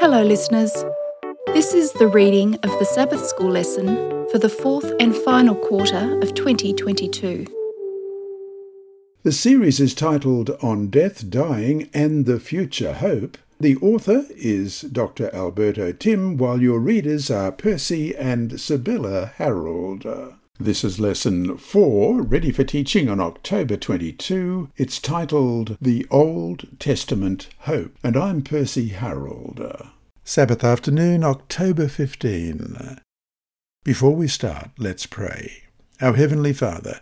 [0.00, 0.72] Hello, listeners.
[1.48, 3.86] This is the reading of the Sabbath School lesson
[4.30, 7.44] for the fourth and final quarter of 2022.
[9.24, 13.36] The series is titled On Death, Dying and the Future Hope.
[13.60, 15.28] The author is Dr.
[15.34, 20.06] Alberto Timm, while your readers are Percy and Sibylla Harold.
[20.62, 24.68] This is lesson 4, ready for teaching on October 22.
[24.76, 29.88] It's titled The Old Testament Hope, and I'm Percy Harold.
[30.22, 33.00] Sabbath afternoon, October 15.
[33.84, 35.62] Before we start, let's pray.
[35.98, 37.00] Our Heavenly Father,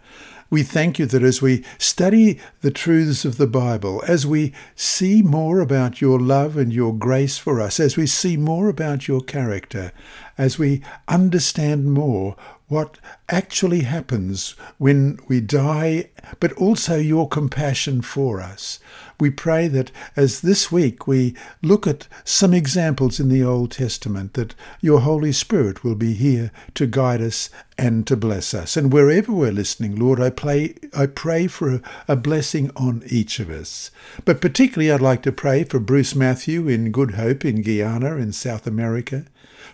[0.50, 5.20] we thank you that as we study the truths of the Bible, as we see
[5.20, 9.20] more about your love and your grace for us, as we see more about your
[9.20, 9.90] character,
[10.38, 12.36] as we understand more
[12.68, 12.98] what
[13.30, 18.78] actually happens when we die, but also your compassion for us.
[19.18, 24.34] We pray that as this week we look at some examples in the Old Testament,
[24.34, 28.76] that your Holy Spirit will be here to guide us and to bless us.
[28.76, 33.40] And wherever we're listening, Lord, I pray, I pray for a, a blessing on each
[33.40, 33.90] of us.
[34.24, 38.32] But particularly I'd like to pray for Bruce Matthew in Good Hope in Guyana in
[38.32, 39.24] South America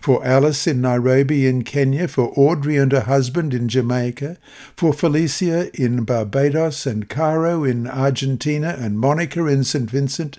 [0.05, 4.37] for Alice in Nairobi in Kenya, for Audrey and her husband in Jamaica,
[4.75, 9.89] for Felicia in Barbados and Caro in Argentina and Monica in St.
[9.89, 10.37] Vincent,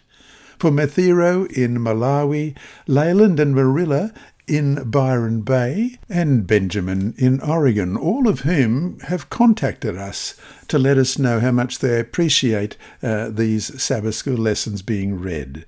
[0.57, 4.13] for Mathiro in Malawi, Leyland and Marilla
[4.47, 10.37] in Byron Bay, and Benjamin in Oregon, all of whom have contacted us
[10.69, 15.67] to let us know how much they appreciate uh, these Sabbath school lessons being read.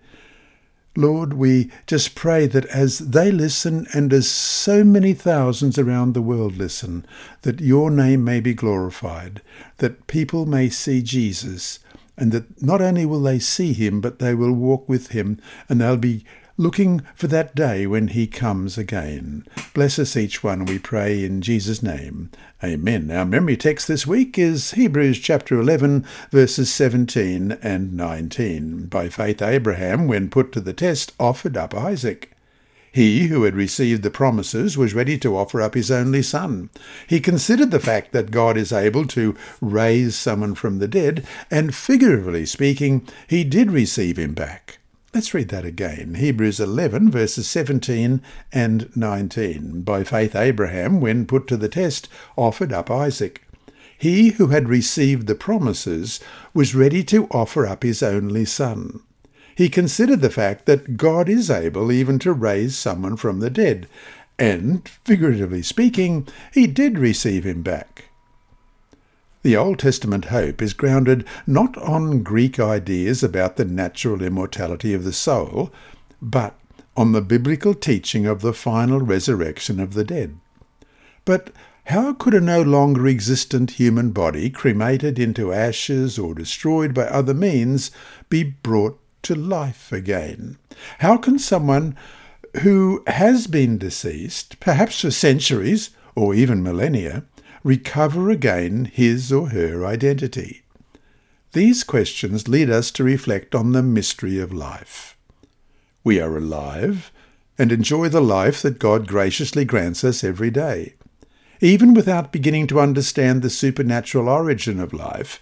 [0.96, 6.22] Lord, we just pray that as they listen and as so many thousands around the
[6.22, 7.06] world listen,
[7.42, 9.40] that your name may be glorified,
[9.76, 11.78] that people may see Jesus,
[12.16, 15.80] and that not only will they see him, but they will walk with him, and
[15.80, 16.24] they'll be
[16.58, 19.46] looking for that day when he comes again.
[19.72, 22.30] Bless us each one, we pray in Jesus' name.
[22.62, 23.10] Amen.
[23.12, 28.86] Our memory text this week is Hebrews chapter 11, verses 17 and 19.
[28.86, 32.32] By faith, Abraham, when put to the test, offered up Isaac.
[32.90, 36.70] He who had received the promises was ready to offer up his only son.
[37.06, 41.72] He considered the fact that God is able to raise someone from the dead, and
[41.72, 44.77] figuratively speaking, he did receive him back.
[45.14, 46.16] Let's read that again.
[46.16, 48.20] Hebrews 11, verses 17
[48.52, 49.80] and 19.
[49.80, 53.42] By faith, Abraham, when put to the test, offered up Isaac.
[53.96, 56.20] He who had received the promises
[56.52, 59.00] was ready to offer up his only son.
[59.56, 63.88] He considered the fact that God is able even to raise someone from the dead,
[64.38, 67.97] and, figuratively speaking, he did receive him back.
[69.48, 75.04] The Old Testament hope is grounded not on Greek ideas about the natural immortality of
[75.04, 75.72] the soul,
[76.20, 76.60] but
[76.98, 80.38] on the biblical teaching of the final resurrection of the dead.
[81.24, 81.48] But
[81.84, 87.32] how could a no longer existent human body, cremated into ashes or destroyed by other
[87.32, 87.90] means,
[88.28, 90.58] be brought to life again?
[90.98, 91.96] How can someone
[92.60, 97.24] who has been deceased, perhaps for centuries or even millennia,
[97.62, 100.62] recover again his or her identity?
[101.52, 105.16] These questions lead us to reflect on the mystery of life.
[106.04, 107.10] We are alive
[107.58, 110.94] and enjoy the life that God graciously grants us every day.
[111.60, 115.40] Even without beginning to understand the supernatural origin of life,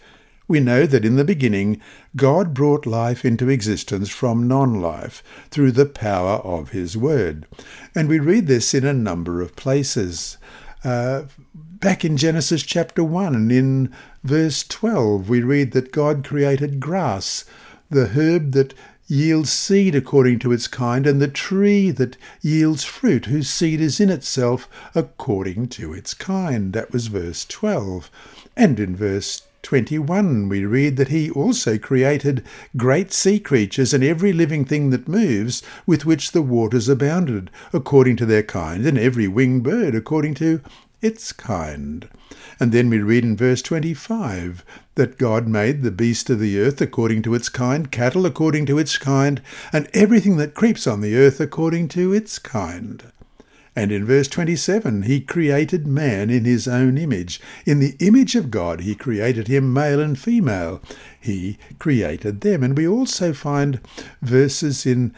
[0.49, 1.81] we know that in the beginning
[2.15, 7.47] God brought life into existence from non life through the power of His Word.
[7.95, 10.39] And we read this in a number of places.
[10.85, 11.25] Uh,
[11.81, 13.95] back in Genesis chapter 1 and in
[14.25, 17.45] verse 12, we read that God created grass,
[17.91, 18.73] the herb that
[19.09, 24.01] yields seed according to its kind, and the tree that yields fruit, whose seed is
[24.01, 26.73] in itself according to its kind.
[26.73, 28.11] That was verse 12.
[28.57, 32.45] And in verse 21, we read that he also created
[32.77, 38.17] great sea creatures and every living thing that moves, with which the waters abounded, according
[38.17, 40.61] to their kind, and every winged bird according to
[41.01, 42.09] its kind.
[42.59, 44.65] And then we read in verse 25
[44.95, 48.79] that God made the beast of the earth according to its kind, cattle according to
[48.79, 53.13] its kind, and everything that creeps on the earth according to its kind.
[53.79, 57.43] And in verse 27, he created man in his own image.
[57.67, 60.81] In the image of God, he created him male and female.
[61.21, 62.63] He created them.
[62.63, 63.81] And we also find
[64.23, 65.15] verses in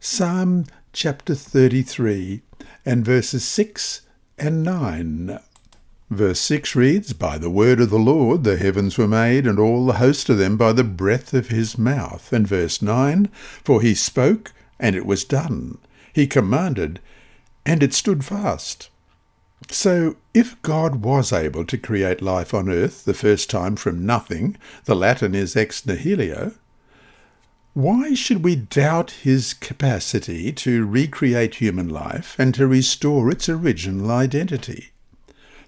[0.00, 2.42] Psalm chapter 33
[2.84, 4.02] and verses 6
[4.38, 5.38] and 9.
[6.10, 9.86] Verse 6 reads, By the word of the Lord the heavens were made, and all
[9.86, 12.32] the host of them by the breath of his mouth.
[12.32, 13.26] And verse 9,
[13.62, 15.78] For he spoke, and it was done.
[16.12, 17.00] He commanded,
[17.64, 18.90] and it stood fast.
[19.70, 24.56] So, if God was able to create life on earth the first time from nothing,
[24.84, 26.52] the Latin is ex nihilo,
[27.74, 34.12] why should we doubt his capacity to recreate human life and to restore its original
[34.12, 34.92] identity?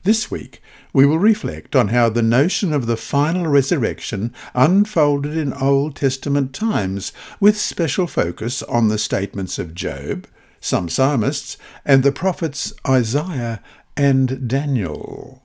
[0.05, 0.63] This week,
[0.93, 6.55] we will reflect on how the notion of the final resurrection unfolded in Old Testament
[6.55, 10.29] times, with special focus on the statements of Job,
[10.61, 13.61] some psalmists, and the prophets Isaiah
[13.97, 15.43] and Daniel.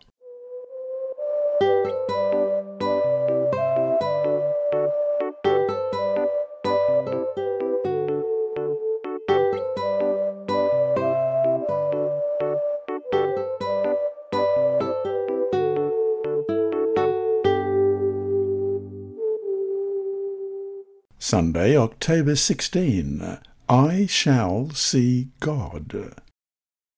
[21.24, 23.38] Sunday, October 16.
[23.70, 26.16] I shall see God.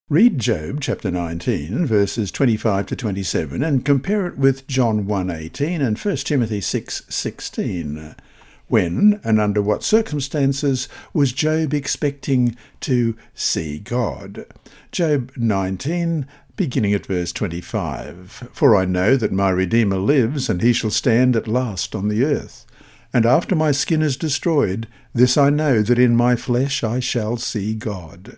[0.09, 5.99] Read Job chapter 19 verses 25 to 27 and compare it with John 1:18 and
[5.99, 8.15] 1 Timothy 6:16.
[8.69, 14.45] When and under what circumstances was Job expecting to see God?
[14.93, 18.47] Job 19 beginning at verse 25.
[18.53, 22.23] For I know that my Redeemer lives, and he shall stand at last on the
[22.23, 22.65] earth.
[23.13, 27.37] And after my skin is destroyed, this I know, that in my flesh I shall
[27.37, 28.37] see God,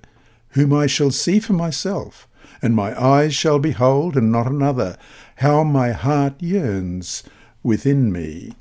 [0.50, 2.28] whom I shall see for myself,
[2.62, 4.98] and my eyes shall behold, and not another,
[5.38, 7.24] how my heart yearns
[7.64, 8.54] within me.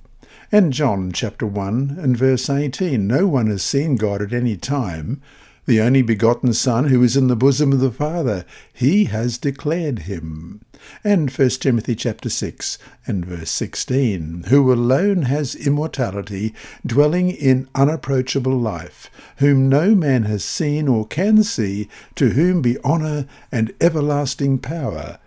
[0.53, 5.21] And John chapter 1 and verse 18 No one has seen God at any time,
[5.67, 10.01] the only begotten Son who is in the bosom of the Father, he has declared
[10.01, 10.61] him.
[11.03, 16.55] And 1 Timothy chapter 6 and verse 16, who alone has immortality,
[16.85, 22.79] dwelling in unapproachable life, whom no man has seen or can see, to whom be
[22.81, 25.19] honour and everlasting power.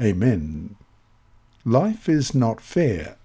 [0.00, 0.76] Amen.
[1.64, 3.16] Life is not fair.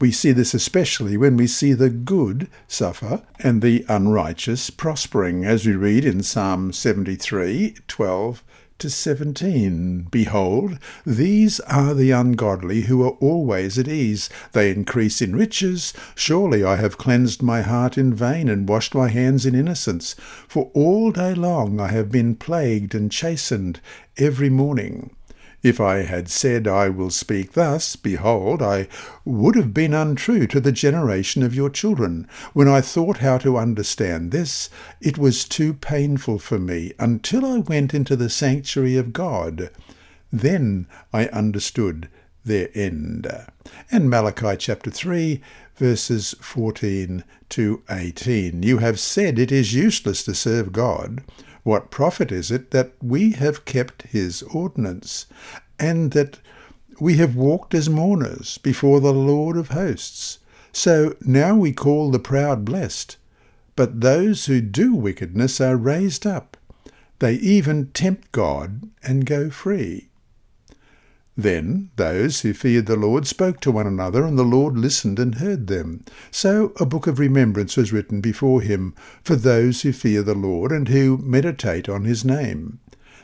[0.00, 5.66] We see this especially when we see the good suffer and the unrighteous prospering, as
[5.66, 8.44] we read in Psalm 73, 12
[8.78, 10.08] to 17.
[10.10, 14.28] Behold, these are the ungodly who are always at ease.
[14.52, 15.92] They increase in riches.
[16.14, 20.14] Surely I have cleansed my heart in vain and washed my hands in innocence.
[20.48, 23.80] For all day long I have been plagued and chastened
[24.16, 25.10] every morning.
[25.64, 28.86] If I had said, I will speak thus, behold, I
[29.24, 32.28] would have been untrue to the generation of your children.
[32.52, 34.68] When I thought how to understand this,
[35.00, 39.70] it was too painful for me, until I went into the sanctuary of God.
[40.30, 42.10] Then I understood
[42.44, 43.26] their end.
[43.90, 45.40] And Malachi chapter 3,
[45.76, 48.62] verses 14 to 18.
[48.62, 51.22] You have said it is useless to serve God.
[51.64, 55.26] What profit is it that we have kept his ordinance,
[55.78, 56.38] and that
[57.00, 60.38] we have walked as mourners before the Lord of hosts?
[60.72, 63.16] So now we call the proud blessed,
[63.76, 66.56] but those who do wickedness are raised up.
[67.18, 70.10] They even tempt God and go free.
[71.36, 75.34] Then those who feared the Lord spoke to one another, and the Lord listened and
[75.34, 76.04] heard them.
[76.30, 80.70] So a book of remembrance was written before him for those who fear the Lord
[80.70, 82.78] and who meditate on his name.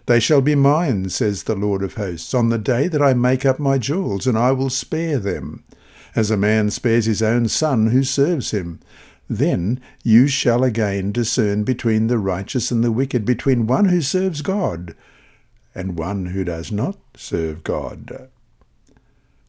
[0.06, 3.46] They shall be mine, says the Lord of hosts, on the day that I make
[3.46, 5.62] up my jewels, and I will spare them,
[6.16, 8.80] as a man spares his own son who serves him.
[9.28, 14.42] Then you shall again discern between the righteous and the wicked, between one who serves
[14.42, 14.96] God
[15.74, 18.28] and one who does not serve God.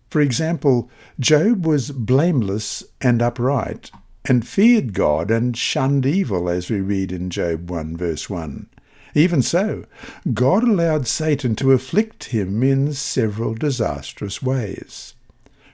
[0.10, 3.92] For example, Job was blameless and upright,
[4.26, 8.68] and feared God and shunned evil, as we read in Job 1 verse 1.
[9.14, 9.86] Even so,
[10.34, 15.16] God allowed Satan to afflict him in several disastrous ways.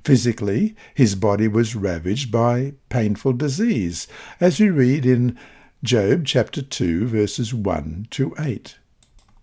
[0.03, 4.07] Physically, his body was ravaged by painful disease,
[4.39, 5.37] as we read in
[5.83, 8.77] Job chapter 2 verses 1 to 8.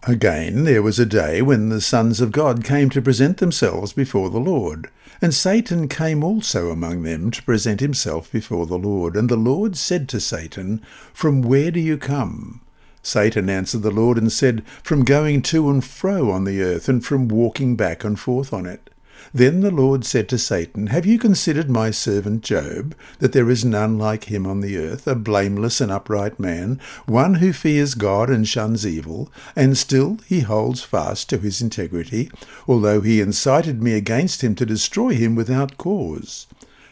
[0.06, 4.28] Again, there was a day when the sons of God came to present themselves before
[4.28, 4.90] the Lord.
[5.22, 9.16] And Satan came also among them to present himself before the Lord.
[9.16, 10.82] And the Lord said to Satan,
[11.14, 12.60] From where do you come?
[13.02, 17.02] Satan answered the Lord and said, From going to and fro on the earth, and
[17.02, 18.90] from walking back and forth on it.
[19.36, 23.64] Then the Lord said to Satan, Have you considered my servant Job, that there is
[23.64, 28.30] none like him on the earth, a blameless and upright man, one who fears God
[28.30, 32.30] and shuns evil, and still he holds fast to his integrity,
[32.68, 36.46] although he incited me against him to destroy him without cause?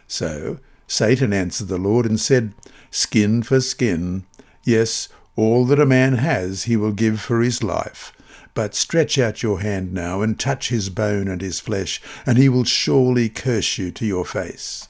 [0.08, 0.58] So
[0.88, 2.54] Satan answered the Lord and said,
[2.90, 4.24] Skin for skin,
[4.64, 8.12] yes, All that a man has he will give for his life.
[8.54, 12.48] But stretch out your hand now and touch his bone and his flesh, and he
[12.48, 14.88] will surely curse you to your face.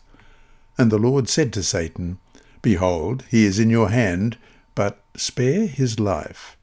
[0.77, 2.19] And the Lord said to Satan,
[2.61, 4.37] Behold, he is in your hand,
[4.75, 6.57] but spare his life.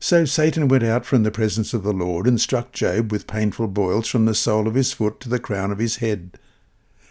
[0.00, 3.68] So Satan went out from the presence of the Lord and struck Job with painful
[3.68, 6.38] boils from the sole of his foot to the crown of his head.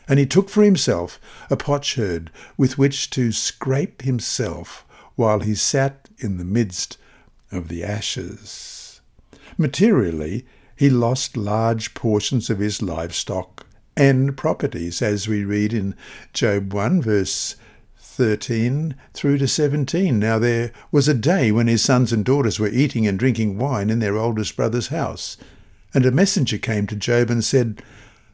[0.08, 1.20] And he took for himself
[1.52, 6.98] a potsherd with which to scrape himself while he sat in the midst
[7.52, 8.79] of the ashes.
[9.60, 10.46] Materially,
[10.78, 13.66] he lost large portions of his livestock
[13.98, 15.96] and properties, as we read in
[16.32, 17.58] Job 1, verse
[17.98, 20.18] 13 through to 17.
[20.18, 23.90] Now there was a day when his sons and daughters were eating and drinking wine
[23.90, 25.36] in their oldest brother's house.
[25.94, 27.84] And a messenger came to Job and said,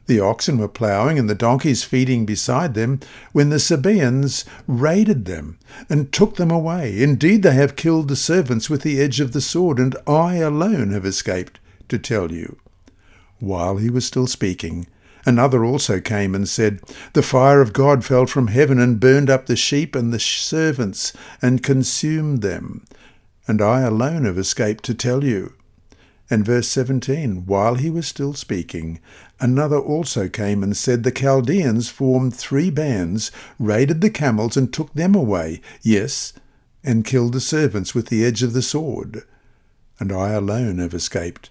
[0.06, 3.00] the oxen were ploughing and the donkeys feeding beside them
[3.32, 5.58] when the Sabaeans raided them
[5.88, 7.02] and took them away.
[7.02, 10.92] Indeed, they have killed the servants with the edge of the sword, and I alone
[10.92, 11.58] have escaped
[11.88, 12.58] to tell you.
[13.38, 14.86] While he was still speaking,
[15.24, 16.80] another also came and said,
[17.12, 21.12] The fire of God fell from heaven and burned up the sheep and the servants
[21.42, 22.84] and consumed them.
[23.48, 25.52] And I alone have escaped to tell you.
[26.28, 28.98] And verse 17, while he was still speaking,
[29.40, 34.92] another also came and said, The Chaldeans formed three bands, raided the camels, and took
[34.94, 36.32] them away, yes,
[36.82, 39.22] and killed the servants with the edge of the sword.
[39.98, 41.50] And I alone have escaped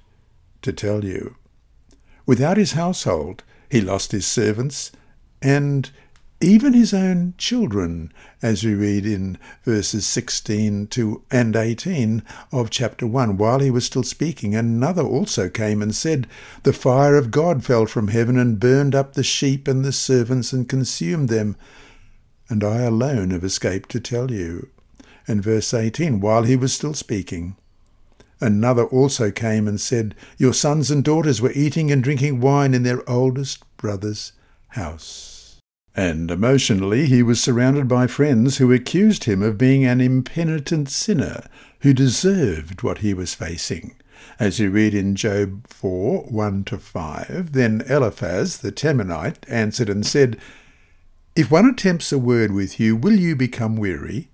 [0.61, 1.35] to tell you.
[2.25, 4.91] Without his household, he lost his servants,
[5.41, 5.91] and
[6.41, 8.11] even his own children,
[8.41, 13.37] as we read in verses 16 to and 18 of chapter 1.
[13.37, 16.27] While he was still speaking, another also came and said,
[16.63, 20.51] The fire of God fell from heaven and burned up the sheep and the servants
[20.51, 21.55] and consumed them,
[22.49, 24.69] and I alone have escaped to tell you.
[25.27, 27.55] And verse 18, while he was still speaking,
[28.41, 32.83] Another also came and said, Your sons and daughters were eating and drinking wine in
[32.83, 34.33] their oldest brother's
[34.69, 35.34] house.
[35.95, 41.47] And emotionally, he was surrounded by friends who accused him of being an impenitent sinner
[41.79, 43.95] who deserved what he was facing.
[44.37, 50.05] As you read in Job 4 1 to 5, then Eliphaz the Temanite answered and
[50.05, 50.37] said,
[51.35, 54.29] If one attempts a word with you, will you become weary?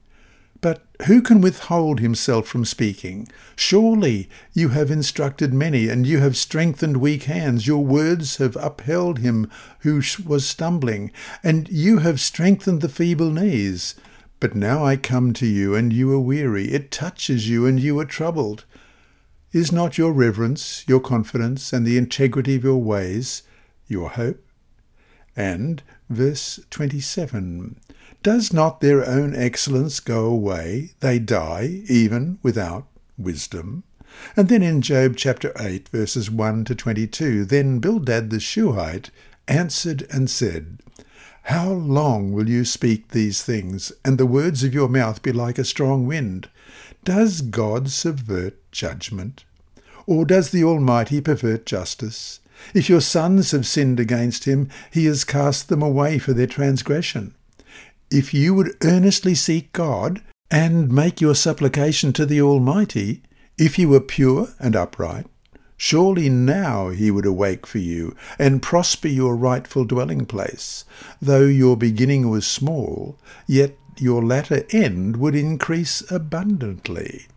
[1.08, 3.28] Who can withhold himself from speaking?
[3.56, 7.66] Surely you have instructed many, and you have strengthened weak hands.
[7.66, 11.12] Your words have upheld him who was stumbling,
[11.44, 13.96] and you have strengthened the feeble knees.
[14.40, 16.72] But now I come to you, and you are weary.
[16.72, 18.66] It touches you, and you are troubled.
[19.52, 23.42] Is not your reverence, your confidence, and the integrity of your ways
[23.88, 24.44] your hope?
[25.36, 27.80] And verse 27
[28.24, 30.92] does not their own excellence go away?
[31.00, 32.86] They die even without
[33.18, 33.84] wisdom.
[34.38, 39.10] And then in Job chapter 8, verses 1 to 22, then Bildad the Shuhite
[39.48, 40.80] answered and said,
[41.44, 45.58] How long will you speak these things, and the words of your mouth be like
[45.58, 46.50] a strong wind?
[47.04, 49.46] Does God subvert judgment?
[50.06, 52.40] Or does the Almighty pervert justice?
[52.76, 57.34] If your sons have sinned against him, he has cast them away for their transgression
[58.12, 63.24] if you would earnestly seek God and make your supplication to the Almighty,
[63.58, 65.26] if you were pure and upright,
[65.78, 70.84] surely now he would awake for you and prosper your rightful dwelling place.
[71.22, 77.28] Though your beginning was small, yet your latter end would increase abundantly.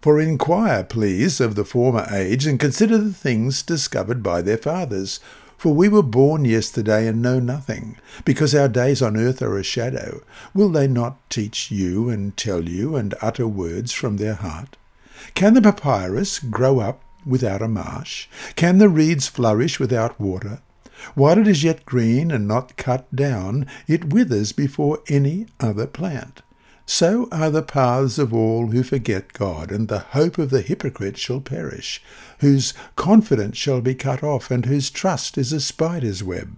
[0.00, 5.20] For inquire, please, of the former age, and consider the things discovered by their fathers,
[5.60, 9.62] for we were born yesterday and know nothing, because our days on earth are a
[9.62, 10.22] shadow.
[10.54, 14.78] Will they not teach you and tell you and utter words from their heart?
[15.34, 18.26] Can the papyrus grow up without a marsh?
[18.56, 20.62] Can the reeds flourish without water?
[21.14, 26.40] While it is yet green and not cut down, it withers before any other plant.
[26.92, 31.16] So are the paths of all who forget God, and the hope of the hypocrite
[31.16, 32.02] shall perish,
[32.40, 36.56] whose confidence shall be cut off, and whose trust is a spider's web.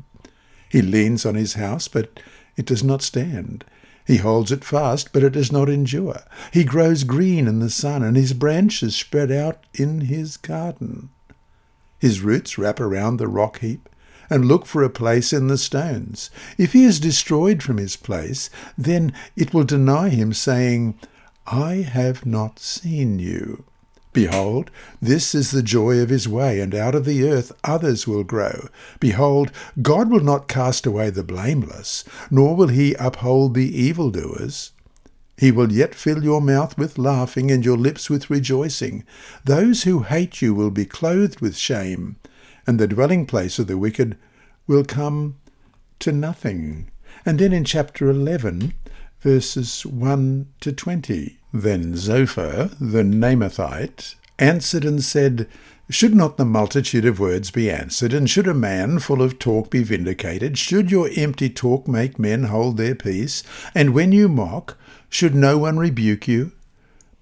[0.71, 2.19] He leans on his house, but
[2.57, 3.67] it does not stand.
[4.07, 6.23] He holds it fast, but it does not endure.
[6.51, 11.11] He grows green in the sun, and his branches spread out in his garden.
[11.99, 13.87] His roots wrap around the rock heap,
[14.33, 16.31] and look for a place in the stones.
[16.59, 20.99] If he is destroyed from his place, then it will deny him, saying,
[21.47, 23.65] I have not seen you.
[24.13, 24.71] Behold,
[25.01, 28.69] this is the joy of his way, and out of the earth others will grow.
[29.01, 34.73] Behold, God will not cast away the blameless, nor will he uphold the evildoers.
[35.39, 39.05] He will yet fill your mouth with laughing and your lips with rejoicing.
[39.45, 42.17] Those who hate you will be clothed with shame,
[42.67, 44.17] and the dwelling place of the wicked
[44.67, 45.37] will come
[45.99, 46.91] to nothing.
[47.25, 48.75] And then in chapter 11,
[49.21, 55.49] verses 1 to 20, then Zophar, the Naamathite, answered and said,
[55.93, 59.69] should not the multitude of words be answered, and should a man full of talk
[59.71, 60.57] be vindicated?
[60.57, 63.43] Should your empty talk make men hold their peace?
[63.75, 64.79] And when you mock,
[65.11, 66.53] should no one rebuke you?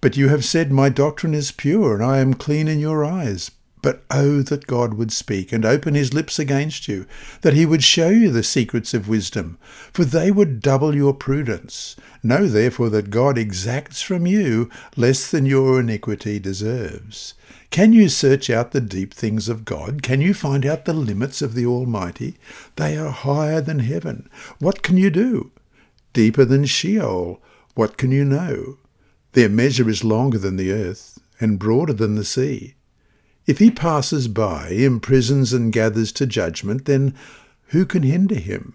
[0.00, 3.50] But you have said, My doctrine is pure, and I am clean in your eyes.
[3.82, 7.06] But oh, that God would speak and open his lips against you,
[7.40, 9.58] that he would show you the secrets of wisdom,
[9.92, 11.96] for they would double your prudence.
[12.22, 17.34] Know therefore that God exacts from you less than your iniquity deserves.
[17.70, 20.02] Can you search out the deep things of God?
[20.02, 22.36] Can you find out the limits of the Almighty?
[22.76, 24.28] They are higher than heaven.
[24.58, 25.52] What can you do?
[26.12, 27.40] Deeper than Sheol.
[27.74, 28.78] What can you know?
[29.32, 32.74] Their measure is longer than the earth, and broader than the sea.
[33.50, 37.14] If he passes by, imprisons and gathers to judgment, then
[37.70, 38.74] who can hinder him?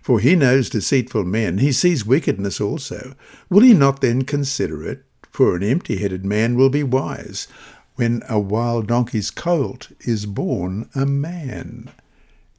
[0.00, 3.16] For he knows deceitful men, he sees wickedness also.
[3.50, 5.04] Will he not then consider it?
[5.30, 7.48] For an empty headed man will be wise,
[7.96, 11.90] when a wild donkey's colt is born a man.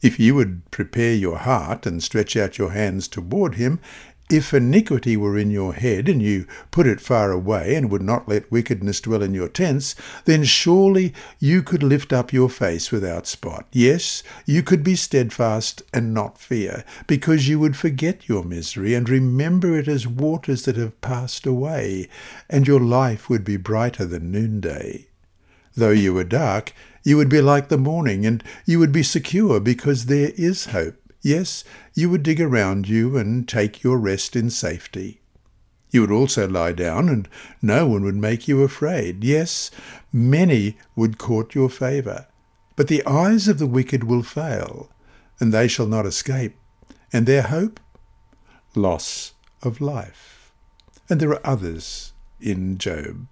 [0.04, 3.80] If you would prepare your heart and stretch out your hands toward him,
[4.28, 8.28] if iniquity were in your head, and you put it far away, and would not
[8.28, 9.94] let wickedness dwell in your tents,
[10.26, 13.68] then surely you could lift up your face without spot.
[13.72, 19.08] Yes, you could be steadfast and not fear, because you would forget your misery, and
[19.08, 22.10] remember it as waters that have passed away,
[22.50, 25.06] and your life would be brighter than noonday.
[25.76, 29.60] Though you were dark, you would be like the morning, and you would be secure,
[29.60, 30.96] because there is hope.
[31.26, 31.64] Yes,
[31.96, 35.22] you would dig around you and take your rest in safety.
[35.90, 37.28] You would also lie down, and
[37.64, 39.24] no one would make you afraid.
[39.24, 39.72] Yes,
[40.14, 42.28] many would court your favour.
[42.76, 44.92] But the eyes of the wicked will fail,
[45.40, 46.56] and they shall not escape.
[47.12, 47.80] And their hope?
[48.76, 50.52] Loss of life.
[51.10, 53.26] And there are others in Job.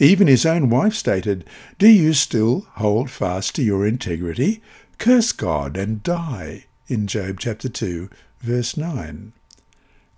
[0.00, 1.44] Even his own wife stated,
[1.78, 4.62] Do you still hold fast to your integrity?
[4.98, 8.08] Curse God and die in Job chapter 2,
[8.40, 9.32] verse 9.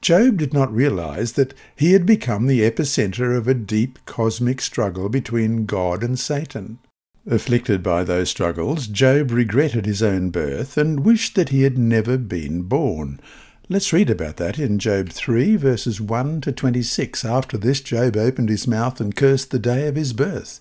[0.01, 5.09] Job did not realize that he had become the epicenter of a deep cosmic struggle
[5.09, 6.79] between God and Satan.
[7.29, 12.17] Afflicted by those struggles, Job regretted his own birth and wished that he had never
[12.17, 13.19] been born.
[13.69, 17.25] Let's read about that in Job 3, verses 1 to 26.
[17.25, 20.61] After this, Job opened his mouth and cursed the day of his birth.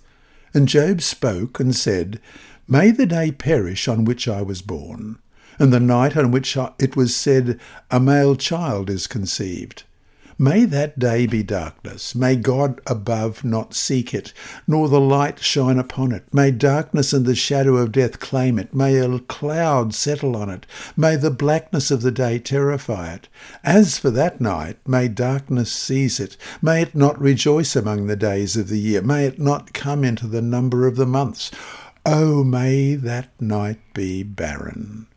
[0.53, 2.19] And Job spoke and said,
[2.67, 5.19] May the day perish on which I was born
[5.59, 7.59] and the night on which it was said,
[7.91, 9.83] A male child is conceived.
[10.39, 12.13] May that day be darkness.
[12.13, 14.33] May God above not seek it,
[14.67, 16.31] nor the light shine upon it.
[16.31, 18.71] May darkness and the shadow of death claim it.
[18.71, 20.67] May a cloud settle on it.
[20.95, 23.27] May the blackness of the day terrify it.
[23.63, 26.37] As for that night, may darkness seize it.
[26.61, 29.01] May it not rejoice among the days of the year.
[29.01, 31.49] May it not come into the number of the months.
[32.05, 35.07] Oh, may that night be barren.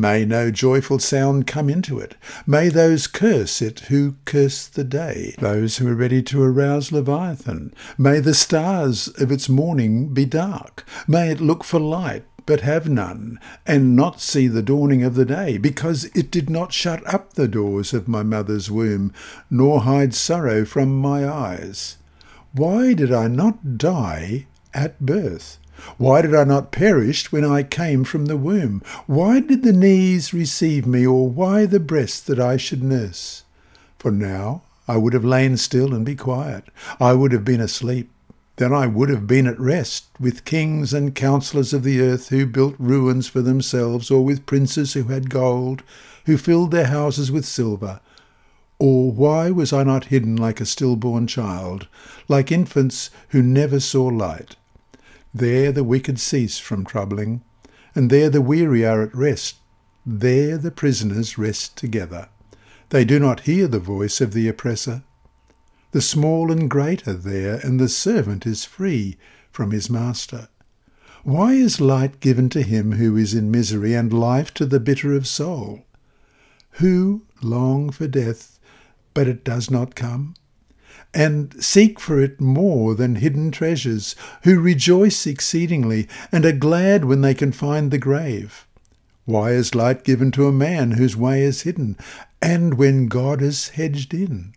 [0.00, 2.14] May no joyful sound come into it.
[2.46, 7.74] May those curse it who curse the day, those who are ready to arouse Leviathan.
[7.98, 10.86] May the stars of its morning be dark.
[11.06, 15.26] May it look for light, but have none, and not see the dawning of the
[15.26, 19.12] day, because it did not shut up the doors of my mother's womb,
[19.50, 21.98] nor hide sorrow from my eyes.
[22.52, 25.59] Why did I not die at birth?
[25.98, 28.82] Why did I not perish when I came from the womb?
[29.06, 33.44] Why did the knees receive me, or why the breast that I should nurse?
[33.98, 36.64] For now I would have lain still and be quiet.
[36.98, 38.10] I would have been asleep.
[38.56, 42.44] Then I would have been at rest with kings and counsellors of the earth who
[42.44, 45.82] built ruins for themselves, or with princes who had gold,
[46.26, 48.00] who filled their houses with silver.
[48.78, 51.86] Or why was I not hidden like a stillborn child,
[52.28, 54.56] like infants who never saw light?
[55.32, 57.42] There the wicked cease from troubling,
[57.94, 59.56] and there the weary are at rest.
[60.04, 62.28] There the prisoners rest together.
[62.88, 65.04] They do not hear the voice of the oppressor.
[65.92, 69.16] The small and great are there, and the servant is free
[69.52, 70.48] from his master.
[71.22, 75.14] Why is light given to him who is in misery, and life to the bitter
[75.14, 75.84] of soul?
[76.74, 78.58] Who long for death,
[79.14, 80.34] but it does not come?
[81.12, 87.20] And seek for it more than hidden treasures, who rejoice exceedingly, and are glad when
[87.20, 88.66] they can find the grave.
[89.24, 91.96] Why is light given to a man whose way is hidden,
[92.40, 94.54] and when God is hedged in?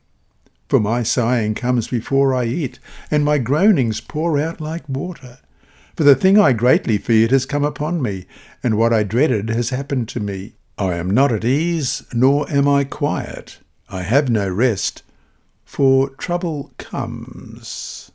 [0.70, 2.80] For my sighing comes before I eat,
[3.12, 5.39] and my groanings pour out like water.
[5.96, 8.26] For the thing I greatly feared has come upon me,
[8.63, 10.54] and what I dreaded has happened to me.
[10.78, 13.60] I am not at ease, nor am I quiet.
[13.89, 15.04] I have no rest,
[15.73, 18.12] for trouble comes.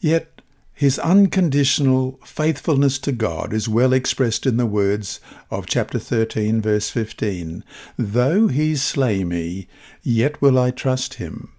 [0.00, 0.40] Yet
[0.72, 6.88] his unconditional faithfulness to God is well expressed in the words of chapter 13, verse
[6.88, 7.62] 15
[7.98, 9.68] Though he slay me,
[10.02, 11.52] yet will I trust him.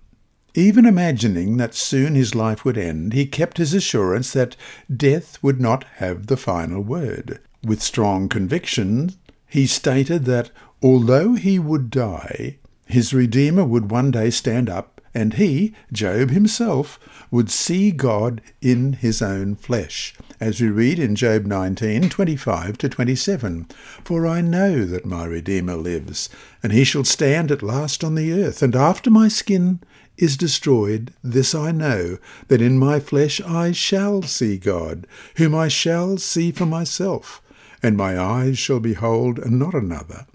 [0.56, 4.56] Even imagining that soon his life would end, he kept his assurance that
[4.92, 7.40] death would not have the final word.
[7.64, 9.12] With strong conviction,
[9.46, 10.50] he stated that
[10.82, 12.58] although he would die,
[12.90, 17.00] his Redeemer would one day stand up, and he, Job himself,
[17.32, 22.90] would see God in his own flesh, as we read in Job 19, 25 to
[22.90, 23.68] 27.
[24.04, 26.30] For I know that my Redeemer lives,
[26.62, 29.80] and he shall stand at last on the earth, and after my skin
[30.18, 32.18] is destroyed, this I know,
[32.50, 37.42] that in my flesh I shall see God, whom I shall see for myself
[37.82, 40.26] and my eyes shall behold and not another.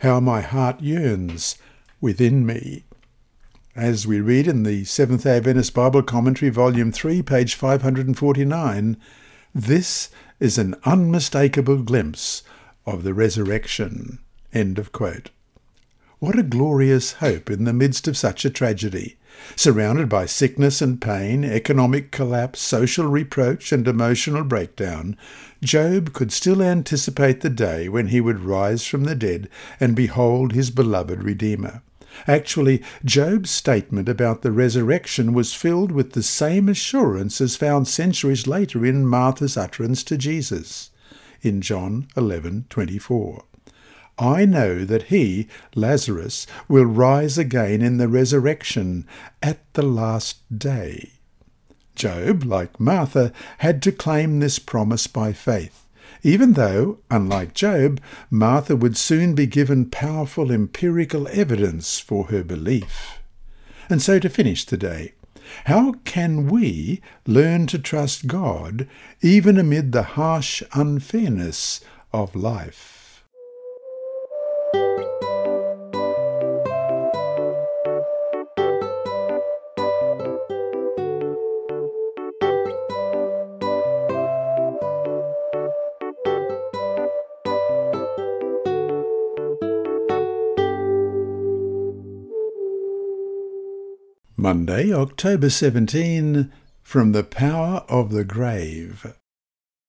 [0.00, 1.56] How my heart yearns
[2.06, 2.84] within me.
[3.74, 8.96] As we read in the Seventh day Adventist Bible Commentary, Volume 3, page 549,
[9.52, 12.44] this is an unmistakable glimpse
[12.86, 14.20] of the resurrection.
[14.52, 15.30] End of quote.
[16.20, 19.16] What a glorious hope in the midst of such a tragedy.
[19.56, 25.16] Surrounded by sickness and pain, economic collapse, social reproach, and emotional breakdown,
[25.60, 29.48] Job could still anticipate the day when he would rise from the dead
[29.80, 31.82] and behold his beloved Redeemer.
[32.26, 38.46] Actually, Job's statement about the resurrection was filled with the same assurance as found centuries
[38.46, 40.90] later in Martha's utterance to Jesus
[41.42, 43.44] in John 11:24.
[44.18, 49.06] I know that he, Lazarus, will rise again in the resurrection
[49.42, 51.12] at the last day.
[51.94, 55.85] Job, like Martha, had to claim this promise by faith,
[56.26, 63.20] even though, unlike Job, Martha would soon be given powerful empirical evidence for her belief.
[63.88, 65.12] And so to finish today,
[65.66, 68.88] how can we learn to trust God
[69.22, 71.80] even amid the harsh unfairness
[72.12, 72.95] of life?
[94.46, 99.12] Monday, October 17, From the Power of the Grave.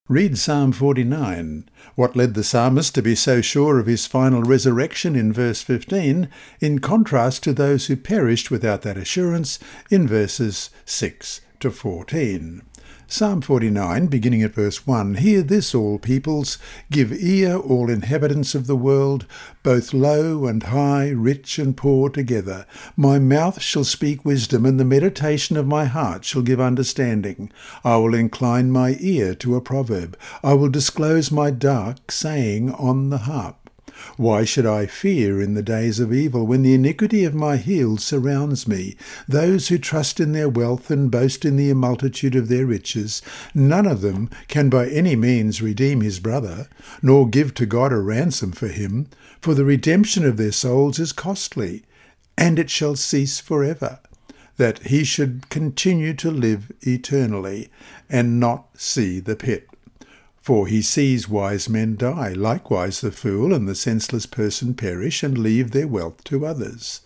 [0.10, 1.70] Read Psalm 49.
[1.93, 6.28] What led the psalmist to be so sure of his final resurrection in verse 15,
[6.60, 9.60] in contrast to those who perished without that assurance
[9.91, 12.63] in verses 6 to 14.
[13.10, 16.58] Psalm 49, beginning at verse 1 Hear this, all peoples,
[16.91, 19.26] give ear, all inhabitants of the world,
[19.63, 22.65] both low and high, rich and poor together.
[22.98, 27.50] My mouth shall speak wisdom, and the meditation of my heart shall give understanding.
[27.82, 30.17] I will incline my ear to a proverb.
[30.43, 33.66] I will disclose my dark saying on the harp.
[34.15, 38.04] Why should I fear in the days of evil, when the iniquity of my heels
[38.04, 38.96] surrounds me?
[39.28, 43.22] Those who trust in their wealth and boast in the multitude of their riches,
[43.54, 46.67] none of them can by any means redeem his brother,
[47.02, 49.08] nor give to God a ransom for him,
[49.41, 51.84] for the redemption of their souls is costly,
[52.38, 54.00] and it shall cease for ever
[54.58, 57.70] that he should continue to live eternally,
[58.10, 59.70] and not see the pit.
[60.47, 65.38] For he sees wise men die, likewise the fool and the senseless person perish and
[65.38, 67.01] leave their wealth to others.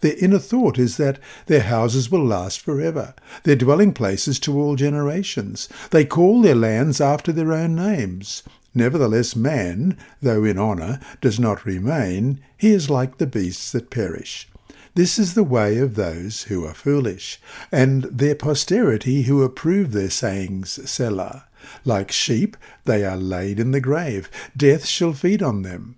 [0.00, 3.12] Their inner thought is that their houses will last forever,
[3.42, 5.68] their dwelling places to all generations.
[5.90, 8.44] They call their lands after their own names.
[8.74, 12.40] Nevertheless, man, though in honour, does not remain.
[12.56, 14.48] He is like the beasts that perish.
[14.94, 20.08] This is the way of those who are foolish, and their posterity who approve their
[20.08, 21.44] sayings, Selah.
[21.84, 24.30] Like sheep, they are laid in the grave.
[24.56, 25.96] Death shall feed on them.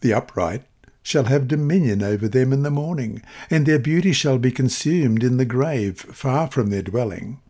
[0.00, 0.64] The upright
[1.02, 5.36] shall have dominion over them in the morning, and their beauty shall be consumed in
[5.36, 7.40] the grave, far from their dwelling.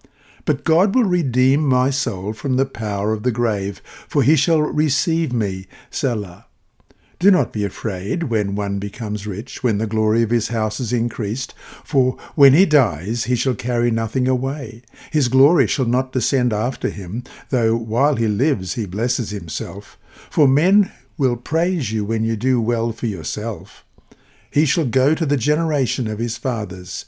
[0.44, 4.60] But God will redeem my soul from the power of the grave, for he shall
[4.60, 6.46] receive me, Selah.
[7.20, 10.90] Do not be afraid when one becomes rich, when the glory of his house is
[10.90, 11.52] increased,
[11.84, 14.80] for when he dies he shall carry nothing away.
[15.12, 19.98] His glory shall not descend after him, though while he lives he blesses himself.
[20.30, 23.84] For men will praise you when you do well for yourself.
[24.50, 27.04] he shall go to the generation of his fathers.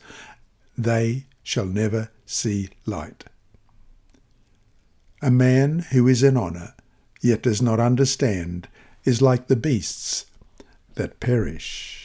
[0.79, 3.25] They shall never see light.
[5.21, 6.75] A man who is in honour,
[7.21, 8.69] yet does not understand,
[9.05, 10.27] is like the beasts
[10.95, 12.03] that perish.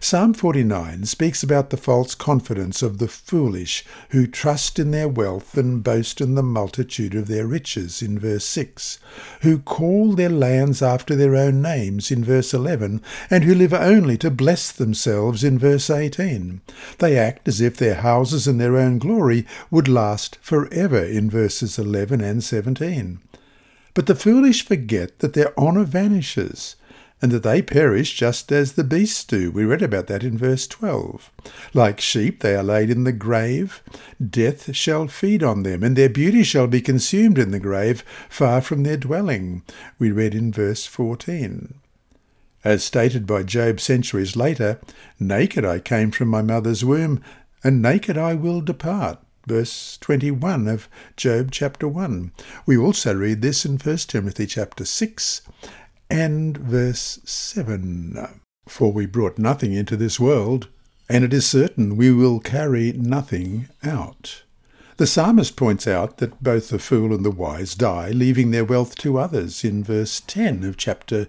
[0.00, 5.56] Psalm 49 speaks about the false confidence of the foolish who trust in their wealth
[5.56, 8.98] and boast in the multitude of their riches in verse 6,
[9.42, 14.16] who call their lands after their own names in verse 11, and who live only
[14.16, 16.62] to bless themselves in verse 18.
[16.98, 21.78] They act as if their houses and their own glory would last forever in verses
[21.78, 23.20] 11 and 17.
[23.94, 26.76] But the foolish forget that their honour vanishes
[27.22, 29.52] and that they perish just as the beasts do.
[29.52, 31.30] We read about that in verse 12.
[31.72, 33.80] Like sheep they are laid in the grave,
[34.20, 38.60] death shall feed on them, and their beauty shall be consumed in the grave, far
[38.60, 39.62] from their dwelling.
[40.00, 41.74] We read in verse 14.
[42.64, 44.80] As stated by Job centuries later,
[45.20, 47.22] naked I came from my mother's womb,
[47.62, 52.32] and naked I will depart verse 21 of Job chapter 1.
[52.66, 55.42] We also read this in 1 Timothy chapter 6
[56.10, 58.40] and verse 7.
[58.68, 60.68] For we brought nothing into this world,
[61.08, 64.42] and it is certain we will carry nothing out.
[64.98, 68.94] The psalmist points out that both the fool and the wise die, leaving their wealth
[68.96, 71.26] to others in verse 10 of chapter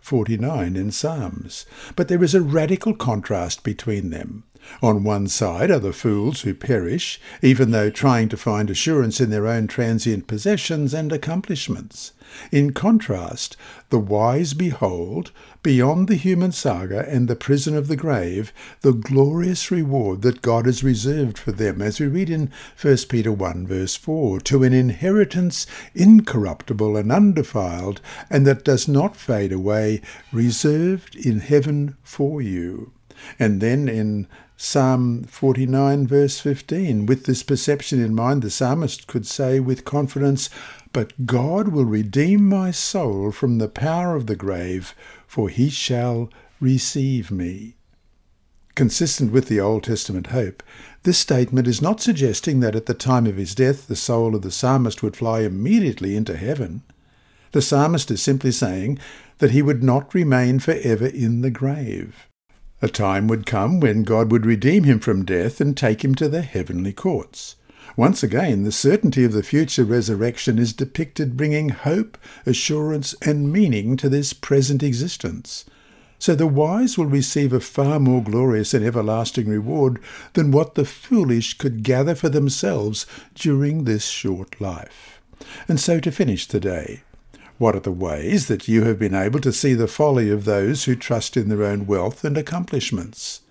[0.00, 1.66] 49 in Psalms.
[1.94, 4.44] But there is a radical contrast between them.
[4.82, 9.30] On one side are the fools who perish, even though trying to find assurance in
[9.30, 12.12] their own transient possessions and accomplishments.
[12.52, 13.56] In contrast,
[13.88, 15.32] the wise behold,
[15.64, 20.66] beyond the human saga and the prison of the grave, the glorious reward that God
[20.66, 24.72] has reserved for them, as we read in 1 Peter 1 verse 4, to an
[24.72, 30.00] inheritance incorruptible and undefiled, and that does not fade away,
[30.32, 32.92] reserved in heaven for you.
[33.38, 34.28] And then in
[34.62, 37.06] Psalm 49, verse 15.
[37.06, 40.50] With this perception in mind, the psalmist could say with confidence,
[40.92, 44.94] But God will redeem my soul from the power of the grave,
[45.26, 46.28] for he shall
[46.60, 47.76] receive me.
[48.74, 50.62] Consistent with the Old Testament hope,
[51.04, 54.42] this statement is not suggesting that at the time of his death the soul of
[54.42, 56.82] the psalmist would fly immediately into heaven.
[57.52, 58.98] The psalmist is simply saying
[59.38, 62.26] that he would not remain forever in the grave.
[62.82, 66.28] A time would come when God would redeem him from death and take him to
[66.28, 67.56] the heavenly courts.
[67.96, 72.16] Once again, the certainty of the future resurrection is depicted bringing hope,
[72.46, 75.64] assurance, and meaning to this present existence.
[76.18, 79.98] So the wise will receive a far more glorious and everlasting reward
[80.34, 85.20] than what the foolish could gather for themselves during this short life.
[85.68, 87.02] And so to finish the day,
[87.60, 90.84] what are the ways that you have been able to see the folly of those
[90.84, 93.42] who trust in their own wealth and accomplishments?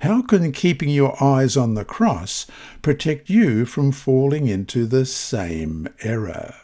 [0.00, 2.46] How can keeping your eyes on the cross
[2.80, 6.54] protect you from falling into the same error?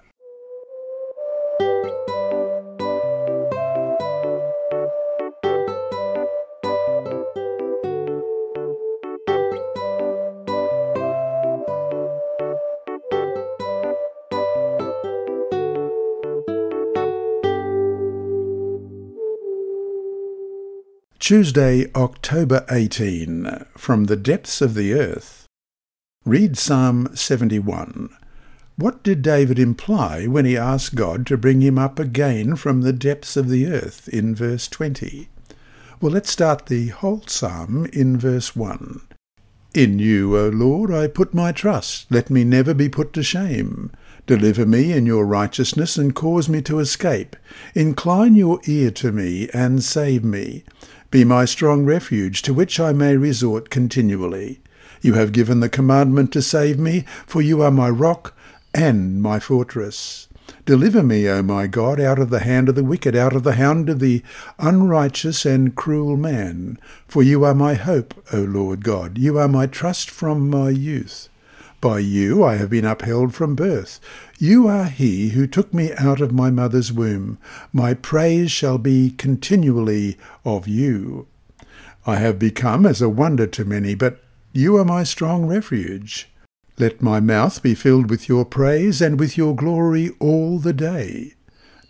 [21.27, 25.45] Tuesday, October 18, from the depths of the earth.
[26.25, 28.11] Read Psalm 71.
[28.77, 32.93] What did David imply when he asked God to bring him up again from the
[32.93, 35.29] depths of the earth in verse 20?
[36.01, 39.01] Well, let's start the whole psalm in verse 1.
[39.75, 42.07] In you, O Lord, I put my trust.
[42.09, 43.91] Let me never be put to shame.
[44.27, 47.37] Deliver me in your righteousness and cause me to escape.
[47.75, 50.65] Incline your ear to me and save me.
[51.11, 54.61] Be my strong refuge, to which I may resort continually.
[55.01, 58.37] You have given the commandment to save me, for you are my rock
[58.75, 60.29] and my fortress.
[60.64, 63.55] Deliver me, O my God, out of the hand of the wicked, out of the
[63.55, 64.23] hand of the
[64.59, 66.79] unrighteous and cruel man.
[67.07, 69.16] For you are my hope, O Lord God.
[69.19, 71.29] You are my trust from my youth.
[71.81, 74.01] By you I have been upheld from birth.
[74.39, 77.39] You are he who took me out of my mother's womb.
[77.73, 81.27] My praise shall be continually of you.
[82.07, 86.29] I have become as a wonder to many, but you are my strong refuge.
[86.79, 91.35] Let my mouth be filled with your praise and with your glory all the day.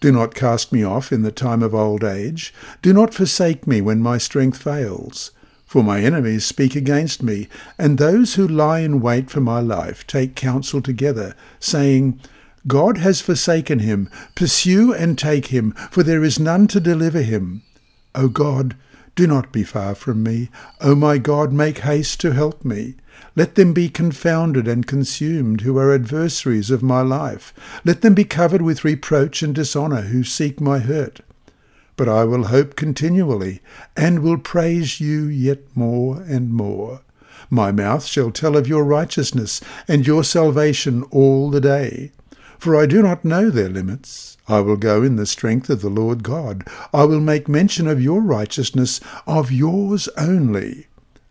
[0.01, 2.53] Do not cast me off in the time of old age.
[2.83, 5.31] Do not forsake me when my strength fails.
[5.67, 10.07] For my enemies speak against me, and those who lie in wait for my life
[10.07, 12.21] take counsel together, saying,
[12.67, 14.09] God has forsaken him.
[14.35, 17.63] Pursue and take him, for there is none to deliver him.
[18.15, 18.77] O God,
[19.15, 20.51] do not be far from me.
[20.81, 22.95] O my God, make haste to help me.
[23.35, 27.55] Let them be confounded and consumed who are adversaries of my life.
[27.85, 31.21] Let them be covered with reproach and dishonour who seek my hurt.
[31.97, 33.61] But I will hope continually,
[33.97, 37.01] and will praise you yet more and more.
[37.49, 42.13] My mouth shall tell of your righteousness and your salvation all the day.
[42.59, 44.37] For I do not know their limits.
[44.49, 46.67] I will go in the strength of the Lord God.
[46.93, 50.87] I will make mention of your righteousness, of yours only.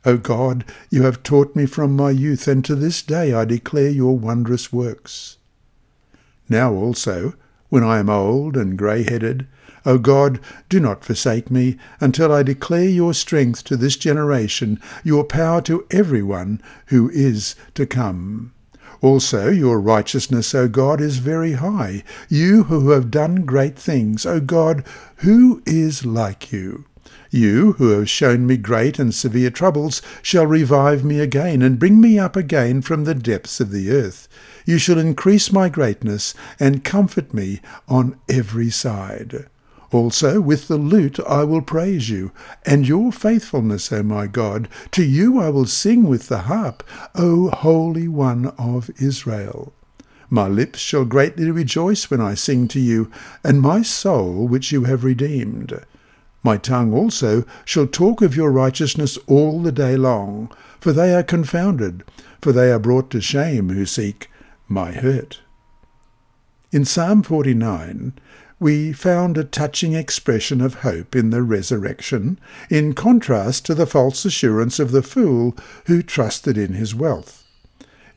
[0.05, 3.89] O God, you have taught me from my youth, and to this day I declare
[3.89, 5.37] your wondrous works.
[6.47, 7.33] Now also,
[7.69, 9.47] when I am old and grey-headed,
[9.85, 15.23] O God, do not forsake me until I declare your strength to this generation, your
[15.23, 18.51] power to every one who is to come.
[19.01, 22.03] Also, your righteousness, O God, is very high.
[22.29, 24.83] You who have done great things, O God,
[25.17, 26.85] who is like you?
[27.29, 31.99] You, who have shown me great and severe troubles, shall revive me again, and bring
[31.99, 34.27] me up again from the depths of the earth.
[34.65, 39.47] You shall increase my greatness, and comfort me on every side.
[39.91, 42.31] Also with the lute I will praise you,
[42.65, 44.67] and your faithfulness, O my God.
[44.91, 49.73] To you I will sing with the harp, O Holy One of Israel.
[50.29, 53.11] My lips shall greatly rejoice when I sing to you,
[53.43, 55.79] and my soul which you have redeemed.
[56.43, 61.23] My tongue also shall talk of your righteousness all the day long, for they are
[61.23, 62.03] confounded,
[62.41, 64.29] for they are brought to shame who seek
[64.67, 65.41] my hurt.
[66.71, 68.13] In Psalm 49,
[68.59, 72.39] we found a touching expression of hope in the resurrection,
[72.69, 77.44] in contrast to the false assurance of the fool who trusted in his wealth.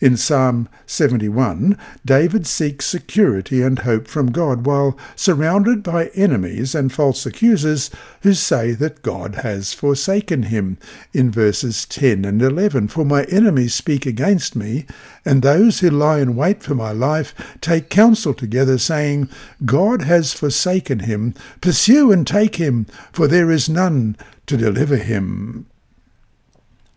[0.00, 6.92] In Psalm 71, David seeks security and hope from God while surrounded by enemies and
[6.92, 7.90] false accusers
[8.22, 10.78] who say that God has forsaken him.
[11.12, 14.87] In verses 10 and 11, For my enemies speak against me,
[15.24, 19.28] and those who lie in wait for my life take counsel together, saying,
[19.64, 21.34] God has forsaken him.
[21.61, 25.66] Pursue and take him, for there is none to deliver him.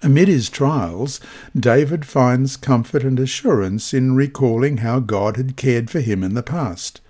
[0.03, 1.19] Amid his trials,
[1.55, 6.41] David finds comfort and assurance in recalling how God had cared for him in the
[6.41, 7.01] past.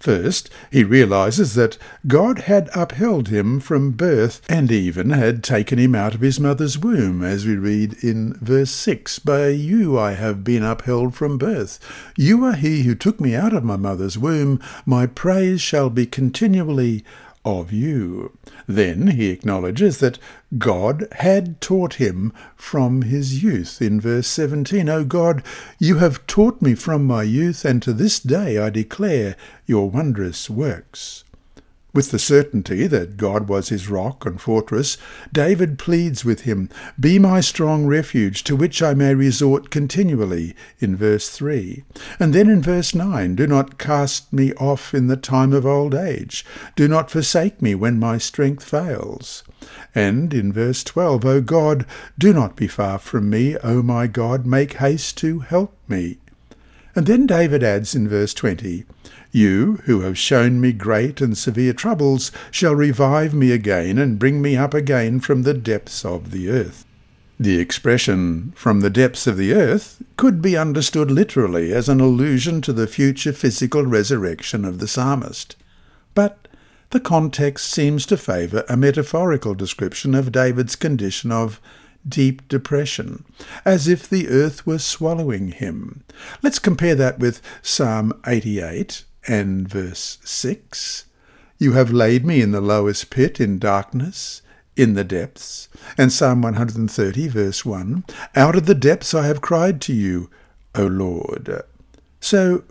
[0.00, 1.76] First, he realizes that
[2.06, 6.78] God had upheld him from birth and even had taken him out of his mother's
[6.78, 11.78] womb, as we read in verse 6 By you I have been upheld from birth.
[12.16, 14.58] You are he who took me out of my mother's womb.
[14.86, 17.04] My praise shall be continually
[17.44, 18.36] of you.
[18.66, 20.18] Then he acknowledges that
[20.58, 23.80] God had taught him from his youth.
[23.80, 25.42] In verse 17, O God,
[25.78, 30.50] you have taught me from my youth, and to this day I declare your wondrous
[30.50, 31.24] works.
[31.92, 34.96] With the certainty that God was his rock and fortress,
[35.32, 40.94] David pleads with him, Be my strong refuge, to which I may resort continually, in
[40.94, 41.82] verse 3.
[42.20, 45.94] And then in verse 9, Do not cast me off in the time of old
[45.94, 46.44] age.
[46.76, 49.42] Do not forsake me when my strength fails.
[49.92, 54.46] And in verse 12, O God, do not be far from me, O my God,
[54.46, 56.18] make haste to help me.
[56.94, 58.84] And then David adds in verse 20,
[59.32, 64.42] You, who have shown me great and severe troubles, shall revive me again and bring
[64.42, 66.84] me up again from the depths of the earth.
[67.38, 72.60] The expression, from the depths of the earth, could be understood literally as an allusion
[72.62, 75.56] to the future physical resurrection of the psalmist.
[76.14, 76.48] But
[76.90, 81.60] the context seems to favour a metaphorical description of David's condition of
[82.06, 83.24] deep depression,
[83.64, 86.02] as if the earth were swallowing him.
[86.42, 91.04] Let's compare that with Psalm 88 and verse 6.
[91.58, 94.42] You have laid me in the lowest pit in darkness,
[94.76, 95.68] in the depths.
[95.96, 98.04] And Psalm 130, verse 1.
[98.34, 100.30] Out of the depths I have cried to you,
[100.74, 101.62] O Lord.
[102.20, 102.64] So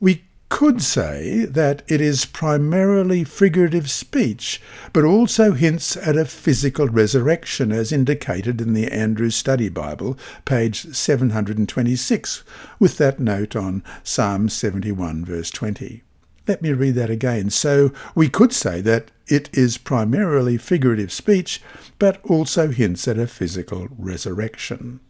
[0.00, 4.60] we could say that it is primarily figurative speech,
[4.92, 10.94] but also hints at a physical resurrection, as indicated in the Andrews Study Bible, page
[10.94, 12.44] 726,
[12.78, 16.02] with that note on Psalm 71, verse 20.
[16.48, 17.50] Let me read that again.
[17.50, 21.62] So we could say that it is primarily figurative speech,
[21.98, 25.00] but also hints at a physical resurrection.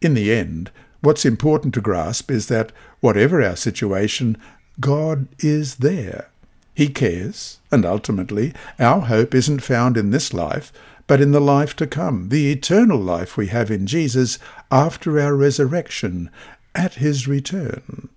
[0.00, 0.70] In the end,
[1.04, 4.38] What's important to grasp is that whatever our situation,
[4.80, 6.30] God is there.
[6.74, 10.72] He cares, and ultimately, our hope isn't found in this life,
[11.06, 14.38] but in the life to come, the eternal life we have in Jesus
[14.70, 16.30] after our resurrection,
[16.74, 18.08] at his return.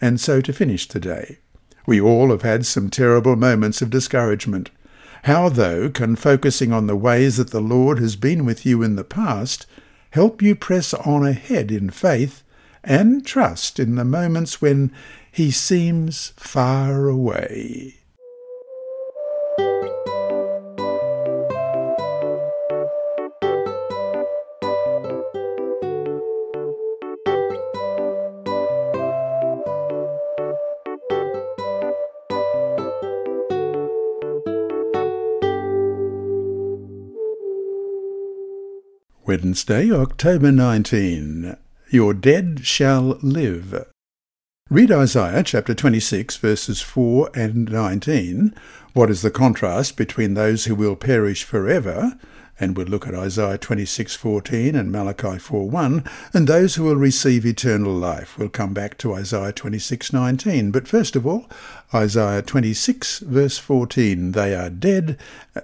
[0.00, 1.38] And so to finish today,
[1.86, 4.70] we all have had some terrible moments of discouragement.
[5.24, 8.96] How, though, can focusing on the ways that the Lord has been with you in
[8.96, 9.66] the past
[10.10, 12.42] help you press on ahead in faith
[12.84, 14.92] and trust in the moments when
[15.32, 18.03] He seems far away?
[39.26, 41.56] Wednesday, October 19.
[41.88, 43.86] Your dead shall live.
[44.68, 48.54] Read Isaiah chapter 26, verses 4 and 19.
[48.92, 52.18] What is the contrast between those who will perish forever
[52.60, 57.92] and we'll look at Isaiah 26:14 and Malachi 4:1, and those who will receive eternal
[57.92, 58.38] life.
[58.38, 61.48] We'll come back to Isaiah 26:19, but first of all,
[61.92, 65.16] Isaiah 26 verse 14, they are dead,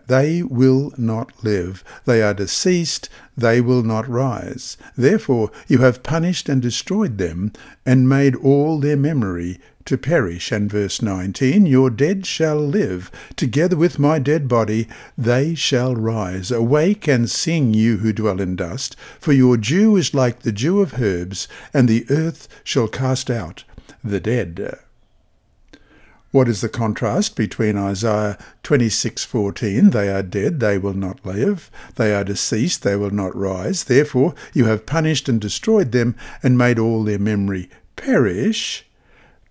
[0.07, 1.83] they will not live.
[2.05, 4.77] They are deceased, they will not rise.
[4.97, 7.53] Therefore you have punished and destroyed them,
[7.87, 10.53] and made all their memory to perish.
[10.53, 16.51] And verse 19, Your dead shall live, together with my dead body, they shall rise.
[16.51, 20.81] Awake and sing, you who dwell in dust, for your dew is like the dew
[20.81, 23.65] of herbs, and the earth shall cast out
[24.03, 24.79] the dead.
[26.33, 32.15] What is the contrast between Isaiah 26:14, they are dead, they will not live, they
[32.15, 36.79] are deceased, they will not rise, therefore you have punished and destroyed them and made
[36.79, 38.87] all their memory perish,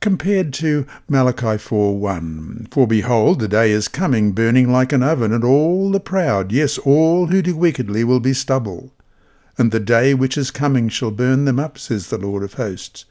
[0.02, 2.68] compared to Malachi 4:1.
[2.72, 6.78] For behold, the day is coming, burning like an oven, and all the proud, yes,
[6.78, 8.93] all who do wickedly, will be stubble.
[9.58, 13.04] And the day which is coming shall burn them up, says the Lord of hosts.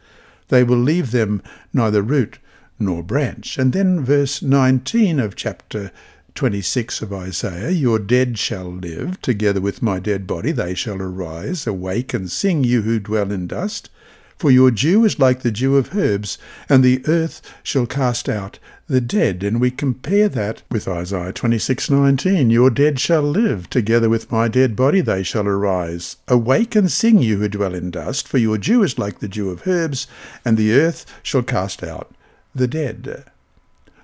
[0.49, 1.43] They will leave them
[1.75, 2.39] neither root
[2.79, 3.59] nor branch.
[3.59, 5.93] And then verse 19 of chapter
[6.35, 11.67] 26 of Isaiah, Your dead shall live, together with my dead body they shall arise.
[11.67, 13.91] Awake and sing, you who dwell in dust.
[14.39, 18.61] For your dew is like the dew of herbs, and the earth shall cast out
[18.87, 19.43] the dead.
[19.43, 22.49] And we compare that with Isaiah 26:19.
[22.49, 26.19] Your dead shall live, together with my dead body they shall arise.
[26.29, 29.51] Awake and sing, you who dwell in dust, for your dew is like the dew
[29.51, 30.07] of herbs,
[30.45, 32.15] and the earth shall cast out
[32.55, 33.25] the dead.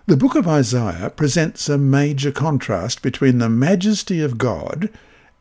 [0.06, 4.90] The book of Isaiah presents a major contrast between the majesty of God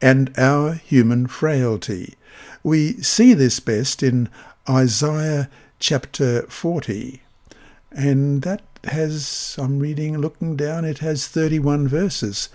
[0.02, 2.14] and our human frailty.
[2.64, 4.30] We see this best in
[4.70, 5.50] Isaiah
[5.80, 7.22] chapter 40.
[7.92, 12.48] And that has, I'm reading, looking down, it has 31 verses.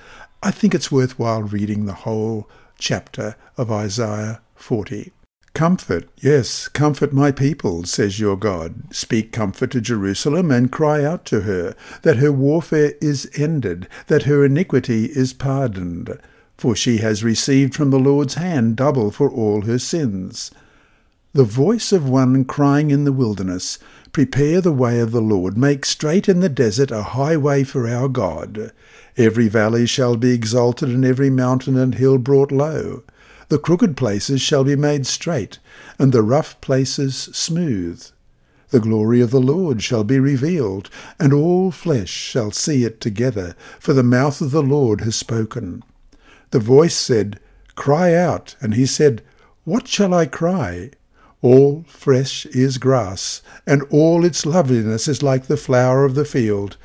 [0.43, 2.49] I think it's worthwhile reading the whole
[2.79, 5.13] chapter of Isaiah 40.
[5.53, 8.95] Comfort, yes, comfort my people, says your God.
[8.95, 14.23] Speak comfort to Jerusalem and cry out to her that her warfare is ended, that
[14.23, 16.19] her iniquity is pardoned.
[16.57, 20.51] For she has received from the Lord's hand double for all her sins.
[21.35, 23.79] The voice of one crying in the wilderness,
[24.13, 28.09] Prepare the way of the Lord, make straight in the desert a highway for our
[28.09, 28.73] God.
[29.17, 33.03] Every valley shall be exalted, and every mountain and hill brought low.
[33.49, 35.59] The crooked places shall be made straight,
[35.99, 38.05] and the rough places smooth.
[38.71, 40.89] The glory of the Lord shall be revealed,
[41.21, 45.83] and all flesh shall see it together, for the mouth of the Lord has spoken.
[46.51, 47.39] The voice said,
[47.75, 48.57] Cry out.
[48.61, 49.23] And he said,
[49.65, 50.91] What shall I cry?
[51.41, 56.77] All fresh is grass, and all its loveliness is like the flower of the field.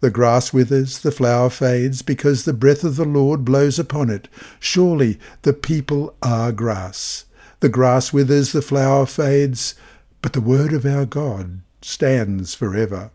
[0.00, 4.28] The grass withers, the flower fades, because the breath of the Lord blows upon it.
[4.60, 7.24] Surely the people are grass.
[7.60, 9.76] The grass withers, the flower fades,
[10.20, 13.12] but the word of our God stands forever.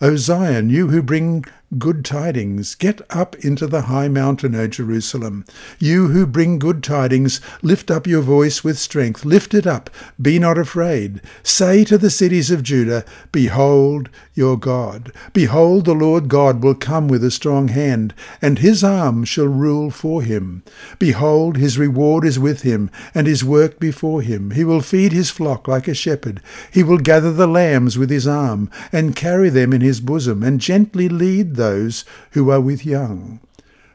[0.00, 1.44] O Zion, you who bring
[1.78, 2.74] good tidings.
[2.74, 5.44] Get up into the high mountain, O Jerusalem.
[5.78, 9.24] You who bring good tidings, lift up your voice with strength.
[9.24, 9.90] Lift it up.
[10.20, 11.20] Be not afraid.
[11.42, 15.12] Say to the cities of Judah, Behold your God.
[15.32, 19.90] Behold, the Lord God will come with a strong hand, and his arm shall rule
[19.90, 20.62] for him.
[20.98, 24.50] Behold, his reward is with him, and his work before him.
[24.50, 26.40] He will feed his flock like a shepherd.
[26.70, 30.60] He will gather the lambs with his arm, and carry them in his bosom, and
[30.60, 33.40] gently lead those who are with young.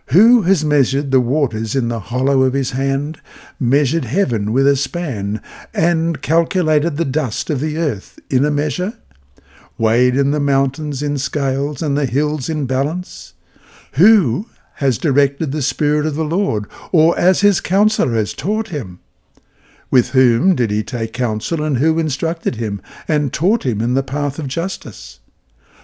[0.08, 3.22] Who has measured the waters in the hollow of his hand,
[3.62, 5.42] measured heaven with a span,
[5.74, 8.96] and calculated the dust of the earth in a measure?
[9.78, 13.36] Weighed in the mountains in scales and the hills in balance?
[13.94, 19.00] Who has directed the Spirit of the Lord, or as his counselor has taught him?
[19.90, 24.04] With whom did he take counsel, and who instructed him, and taught him in the
[24.04, 25.21] path of justice?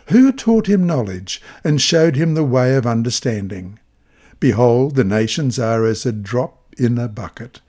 [0.10, 3.78] Who taught him knowledge, and showed him the way of understanding?
[4.40, 7.60] Behold, the nations are as a drop in a bucket,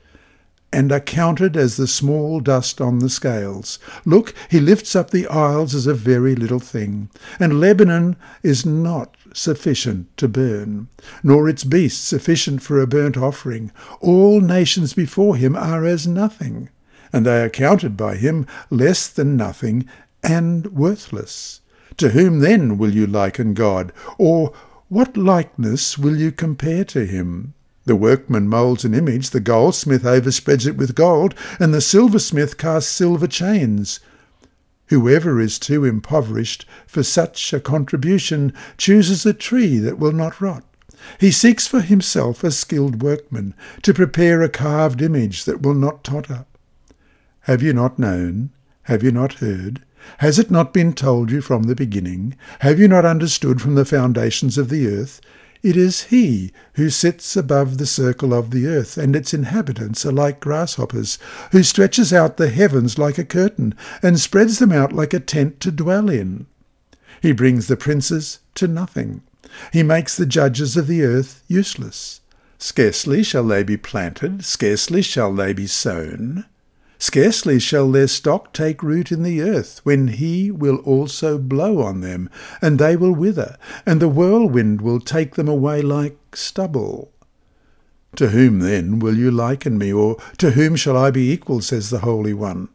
[0.72, 3.80] and are counted as the small dust on the scales.
[4.04, 7.10] Look, he lifts up the isles as a very little thing,
[7.40, 8.14] and Lebanon
[8.44, 10.88] is not sufficient to burn,
[11.24, 13.72] nor its beasts sufficient for a burnt offering.
[14.00, 16.68] All nations before him are as nothing,
[17.12, 19.88] and they are counted by him less than nothing
[20.22, 21.62] and worthless.
[21.98, 23.92] To whom then will you liken God?
[24.18, 24.52] Or
[24.88, 27.54] what likeness will you compare to him?
[27.84, 32.92] The workman moulds an image, the goldsmith overspreads it with gold, and the silversmith casts
[32.92, 33.98] silver chains.
[34.86, 40.64] Whoever is too impoverished for such a contribution chooses a tree that will not rot.
[41.18, 46.04] He seeks for himself a skilled workman to prepare a carved image that will not
[46.04, 46.46] totter.
[47.40, 48.50] Have you not known?
[48.82, 49.82] Have you not heard?
[50.18, 52.34] Has it not been told you from the beginning?
[52.60, 55.20] Have you not understood from the foundations of the earth?
[55.62, 60.12] It is he who sits above the circle of the earth, and its inhabitants are
[60.12, 61.18] like grasshoppers,
[61.50, 65.60] who stretches out the heavens like a curtain, and spreads them out like a tent
[65.60, 66.46] to dwell in.
[67.20, 69.22] He brings the princes to nothing.
[69.72, 72.20] He makes the judges of the earth useless.
[72.58, 76.44] Scarcely shall they be planted, scarcely shall they be sown.
[76.98, 82.00] Scarcely shall their stock take root in the earth, when he will also blow on
[82.00, 82.28] them,
[82.60, 87.12] and they will wither, and the whirlwind will take them away like stubble.
[88.16, 91.90] To whom then will you liken me, or to whom shall I be equal, says
[91.90, 92.68] the Holy One?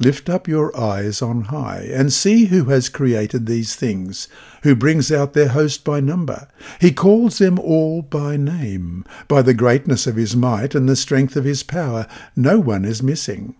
[0.00, 4.26] Lift up your eyes on high, and see who has created these things,
[4.64, 6.48] who brings out their host by number.
[6.80, 9.04] He calls them all by name.
[9.28, 13.02] By the greatness of his might and the strength of his power, no one is
[13.04, 13.54] missing.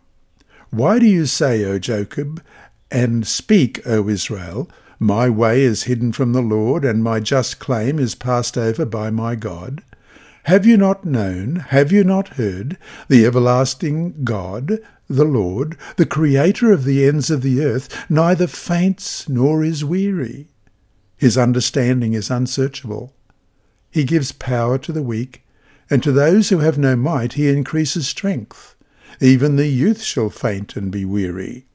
[0.71, 2.43] Why do you say, O Jacob,
[2.91, 4.69] and speak, O Israel,
[4.99, 9.11] My way is hidden from the Lord, and my just claim is passed over by
[9.11, 9.83] my God?
[10.45, 12.77] Have you not known, have you not heard,
[13.09, 14.79] the everlasting God,
[15.09, 20.49] the Lord, the Creator of the ends of the earth, neither faints nor is weary?
[21.17, 23.15] His understanding is unsearchable.
[23.91, 25.45] He gives power to the weak,
[25.89, 28.75] and to those who have no might he increases strength.
[29.21, 31.67] Even the youth shall faint and be weary,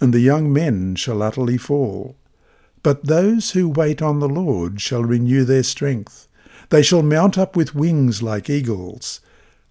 [0.00, 2.16] and the young men shall utterly fall.
[2.82, 6.28] But those who wait on the Lord shall renew their strength.
[6.70, 9.20] They shall mount up with wings like eagles.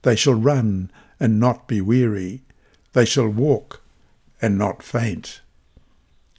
[0.04, 2.45] They shall run and not be weary.
[2.96, 3.82] They shall walk
[4.42, 5.42] and not faint.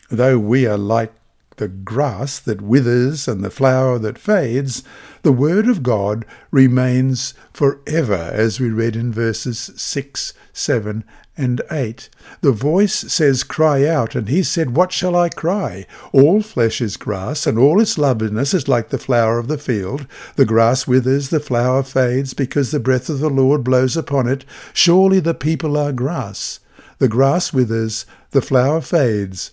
[0.09, 1.13] Though we are like
[1.59, 4.83] the grass that withers and the flower that fades,
[5.21, 11.05] the word of God remains forever, as we read in verses 6, 7,
[11.37, 12.09] and 8.
[12.41, 15.87] The voice says, Cry out, and he said, What shall I cry?
[16.13, 20.07] All flesh is grass, and all its loveliness is like the flower of the field.
[20.37, 24.45] The grass withers, the flower fades, because the breath of the Lord blows upon it.
[24.73, 26.61] Surely the people are grass.
[26.99, 29.53] The grass withers, the flower fades,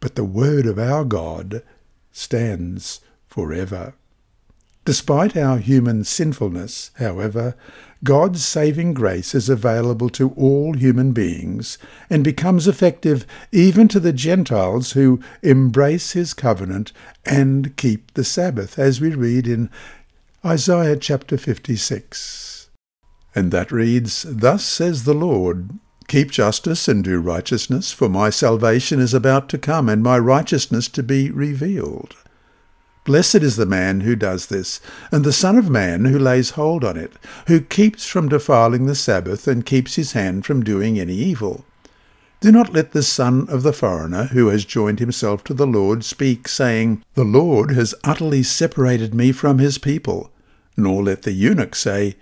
[0.00, 1.62] but the word of our God
[2.12, 3.94] stands forever.
[4.84, 7.54] Despite our human sinfulness, however,
[8.04, 11.78] God's saving grace is available to all human beings
[12.08, 16.92] and becomes effective even to the Gentiles who embrace his covenant
[17.24, 19.68] and keep the Sabbath, as we read in
[20.44, 22.70] Isaiah chapter 56.
[23.34, 25.70] And that reads, Thus says the Lord,
[26.06, 30.88] Keep justice and do righteousness, for my salvation is about to come, and my righteousness
[30.88, 32.16] to be revealed.
[33.08, 36.84] Blessed is the man who does this, and the Son of Man who lays hold
[36.84, 37.14] on it,
[37.46, 41.64] who keeps from defiling the Sabbath, and keeps his hand from doing any evil.
[42.42, 46.04] Do not let the son of the foreigner, who has joined himself to the Lord,
[46.04, 50.30] speak, saying, The Lord has utterly separated me from his people.
[50.76, 52.14] Nor let the eunuch say,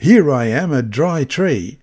[0.00, 1.78] Here I am a dry tree.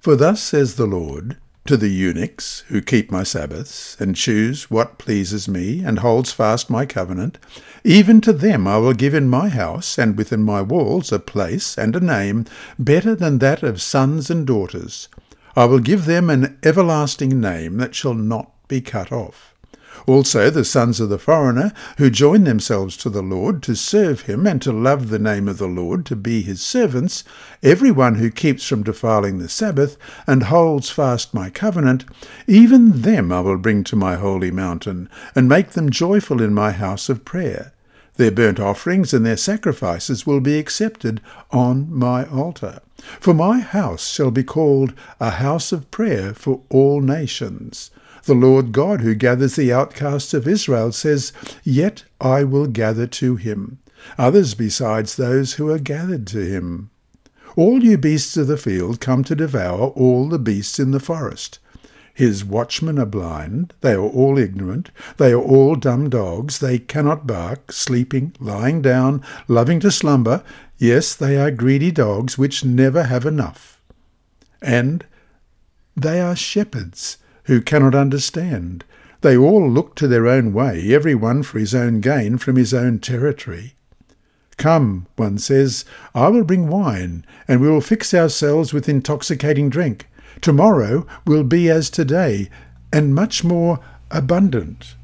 [0.00, 1.36] For thus says the Lord
[1.66, 6.68] to the eunuchs who keep my Sabbaths, and choose what pleases me, and holds fast
[6.68, 7.38] my covenant,
[7.84, 11.78] even to them I will give in my house and within my walls a place
[11.78, 12.46] and a name
[12.78, 15.08] better than that of sons and daughters.
[15.54, 19.51] I will give them an everlasting name that shall not be cut off.
[20.06, 24.46] Also the sons of the foreigner, who join themselves to the Lord to serve him
[24.46, 27.24] and to love the name of the Lord, to be his servants,
[27.62, 29.96] every one who keeps from defiling the Sabbath,
[30.26, 32.04] and holds fast my covenant,
[32.46, 36.72] even them I will bring to my holy mountain, and make them joyful in my
[36.72, 37.72] house of prayer.
[38.16, 42.80] Their burnt offerings and their sacrifices will be accepted on my altar.
[43.20, 47.90] For my house shall be called a house of prayer for all nations.
[48.24, 51.32] The Lord God, who gathers the outcasts of Israel, says,
[51.64, 53.78] Yet I will gather to him.
[54.16, 56.90] others besides those who are gathered to him.
[57.56, 61.58] All you beasts of the field come to devour all the beasts in the forest.
[62.14, 67.26] His watchmen are blind, they are all ignorant, they are all dumb dogs, they cannot
[67.26, 70.44] bark, sleeping, lying down, loving to slumber,
[70.78, 73.80] yes, they are greedy dogs which never have enough.
[74.60, 75.06] And
[75.96, 78.84] they are shepherds who cannot understand.
[79.22, 82.74] They all look to their own way, every one for his own gain from his
[82.74, 83.74] own territory.
[84.56, 85.84] Come, one says,
[86.14, 90.08] I will bring wine, and we will fix ourselves with intoxicating drink.
[90.40, 92.50] Tomorrow will be as today,
[92.92, 93.80] and much more
[94.10, 94.94] abundant.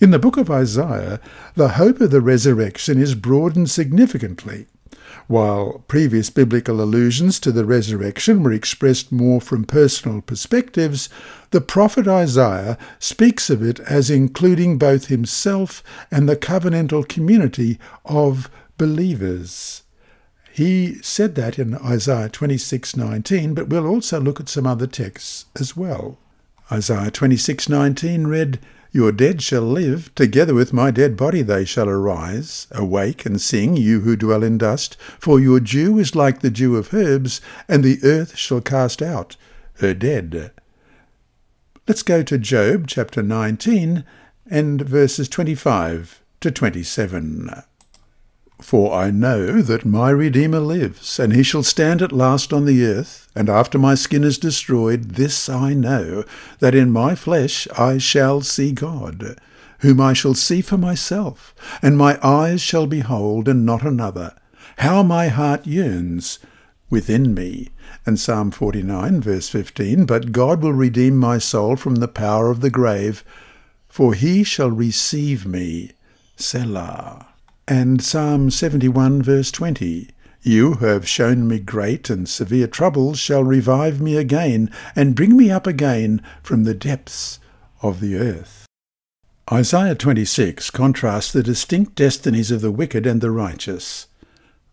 [0.00, 1.20] In the book of Isaiah,
[1.54, 4.66] the hope of the resurrection is broadened significantly.
[5.28, 11.08] While previous biblical allusions to the resurrection were expressed more from personal perspectives,
[11.50, 18.48] the prophet Isaiah speaks of it as including both himself and the covenantal community of
[18.78, 19.82] believers.
[20.52, 25.76] He said that in Isaiah 26:19, but we'll also look at some other texts as
[25.76, 26.18] well.
[26.70, 28.60] Isaiah 26:19 read,
[28.96, 32.66] Your dead shall live, together with my dead body they shall arise.
[32.70, 36.76] Awake and sing, you who dwell in dust, for your dew is like the dew
[36.76, 39.36] of herbs, and the earth shall cast out
[39.80, 40.50] her dead.
[41.86, 44.02] Let's go to Job chapter 19
[44.46, 47.50] and verses 25 to 27.
[48.60, 52.86] For I know that my Redeemer lives, and he shall stand at last on the
[52.86, 56.24] earth, and after my skin is destroyed, this I know,
[56.60, 59.38] that in my flesh I shall see God,
[59.80, 64.34] whom I shall see for myself, and my eyes shall behold, and not another.
[64.78, 66.38] How my heart yearns
[66.88, 67.68] within me.
[68.06, 72.62] And Psalm 49, verse 15, But God will redeem my soul from the power of
[72.62, 73.22] the grave,
[73.86, 75.92] for he shall receive me.
[76.36, 77.26] Selah
[77.68, 80.10] and Psalm 71 verse 20.
[80.42, 85.36] You who have shown me great and severe troubles shall revive me again and bring
[85.36, 87.40] me up again from the depths
[87.82, 88.66] of the earth.
[89.52, 94.06] Isaiah 26 contrasts the distinct destinies of the wicked and the righteous.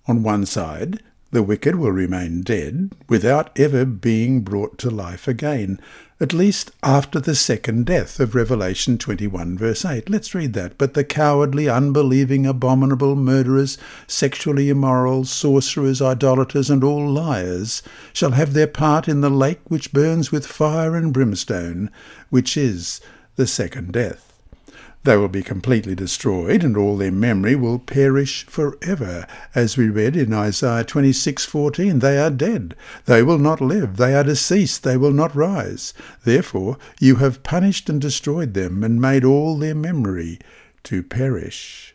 [0.08, 5.80] On one side, the wicked will remain dead without ever being brought to life again,
[6.20, 10.10] at least after the second death of Revelation 21, verse 8.
[10.10, 10.78] Let's read that.
[10.78, 17.84] But the cowardly, unbelieving, abominable, murderers, sexually immoral, sorcerers, idolaters, and all liars
[18.14, 21.90] shall have their part in the lake which burns with fire and brimstone,
[22.30, 23.02] which is
[23.36, 24.33] the second death.
[25.06, 29.28] They will be completely destroyed, and all their memory will perish forever.
[29.54, 32.74] As we read in Isaiah 26:14, they are dead.
[33.06, 33.98] They will not live.
[33.98, 34.84] They are deceased.
[34.84, 35.94] They will not rise.
[36.24, 40.40] Therefore you have punished and destroyed them, and made all their memory
[40.84, 41.94] to perish.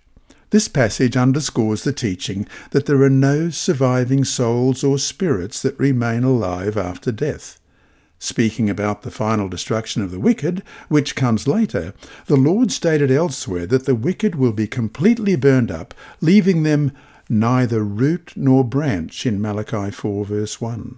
[0.50, 6.24] This passage underscores the teaching that there are no surviving souls or spirits that remain
[6.24, 7.58] alive after death.
[8.20, 11.94] Speaking about the final destruction of the wicked, which comes later,
[12.26, 16.92] the Lord stated elsewhere that the wicked will be completely burned up, leaving them
[17.28, 20.96] neither root nor branch in Malachi 4 verse 1.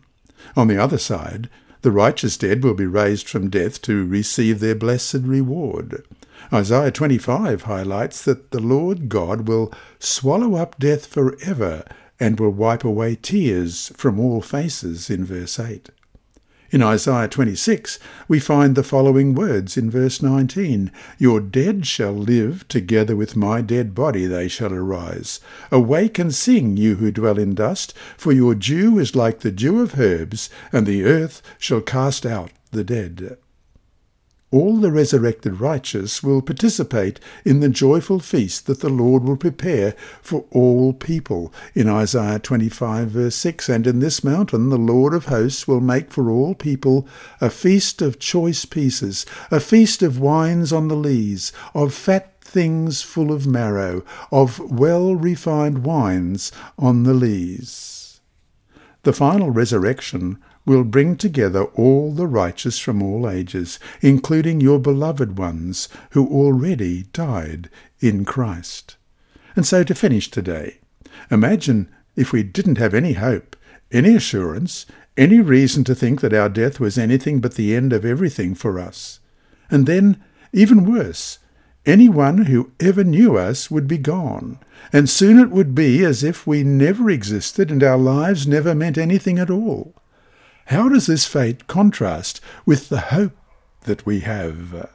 [0.57, 1.51] On the other side,
[1.83, 6.05] the righteous dead will be raised from death to receive their blessed reward.
[6.53, 11.85] Isaiah 25 highlights that the Lord God will swallow up death forever
[12.19, 15.91] and will wipe away tears from all faces in verse 8.
[16.73, 17.99] In Isaiah 26,
[18.29, 23.61] we find the following words in verse 19 Your dead shall live, together with my
[23.61, 25.41] dead body they shall arise.
[25.73, 29.81] Awake and sing, you who dwell in dust, for your dew is like the dew
[29.81, 33.37] of herbs, and the earth shall cast out the dead
[34.53, 39.93] all the resurrected righteous will participate in the joyful feast that the Lord will prepare
[40.21, 41.53] for all people.
[41.75, 46.11] In Isaiah 25, verse 6, And in this mountain the Lord of hosts will make
[46.11, 47.07] for all people
[47.41, 53.03] a feast of choice pieces, a feast of wines on the lees, of fat things
[53.03, 58.21] full of marrow, of well refined wines on the lees.
[59.05, 60.39] The final resurrection
[60.71, 67.03] will bring together all the righteous from all ages, including your beloved ones who already
[67.13, 67.69] died
[67.99, 68.97] in Christ.
[69.57, 70.79] And so to finish today,
[71.29, 73.57] imagine if we didn't have any hope,
[73.91, 78.05] any assurance, any reason to think that our death was anything but the end of
[78.05, 79.19] everything for us.
[79.73, 81.41] And then, even worse,
[81.85, 84.61] anyone who ever knew us would be gone,
[84.93, 88.97] and soon it would be as if we never existed and our lives never meant
[88.97, 89.97] anything at all.
[90.71, 93.33] How does this fate contrast with the hope
[93.87, 94.89] that we have?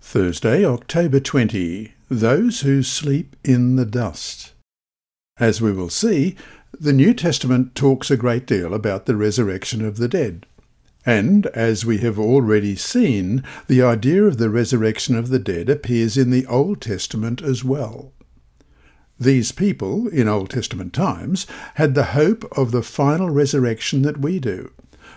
[0.00, 1.92] Thursday, October 20.
[2.10, 4.52] Those who sleep in the dust.
[5.38, 6.36] As we will see,
[6.78, 10.46] the New Testament talks a great deal about the resurrection of the dead.
[11.06, 16.16] And, as we have already seen, the idea of the resurrection of the dead appears
[16.16, 18.12] in the Old Testament as well.
[19.18, 24.38] These people, in Old Testament times, had the hope of the final resurrection that we
[24.38, 24.72] do.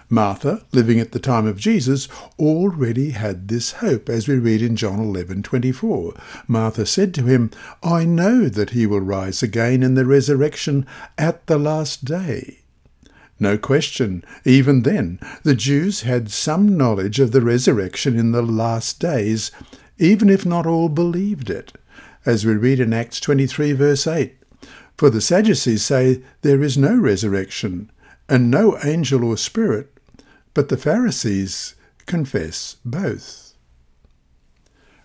[0.09, 2.07] Martha, living at the time of Jesus,
[2.39, 6.13] already had this hope, as we read in John 11:24.
[6.47, 7.51] Martha said to him,
[7.83, 10.85] "I know that he will rise again in the resurrection
[11.17, 12.59] at the last day."
[13.37, 19.01] No question, even then, the Jews had some knowledge of the resurrection in the last
[19.01, 19.51] days,
[19.99, 21.73] even if not all believed it,
[22.25, 24.35] as we read in Acts 23, verse 8.
[24.97, 27.91] For the Sadducees say there is no resurrection,
[28.29, 29.96] and no angel or spirit,
[30.57, 31.75] but the Pharisees
[32.07, 33.53] confess both.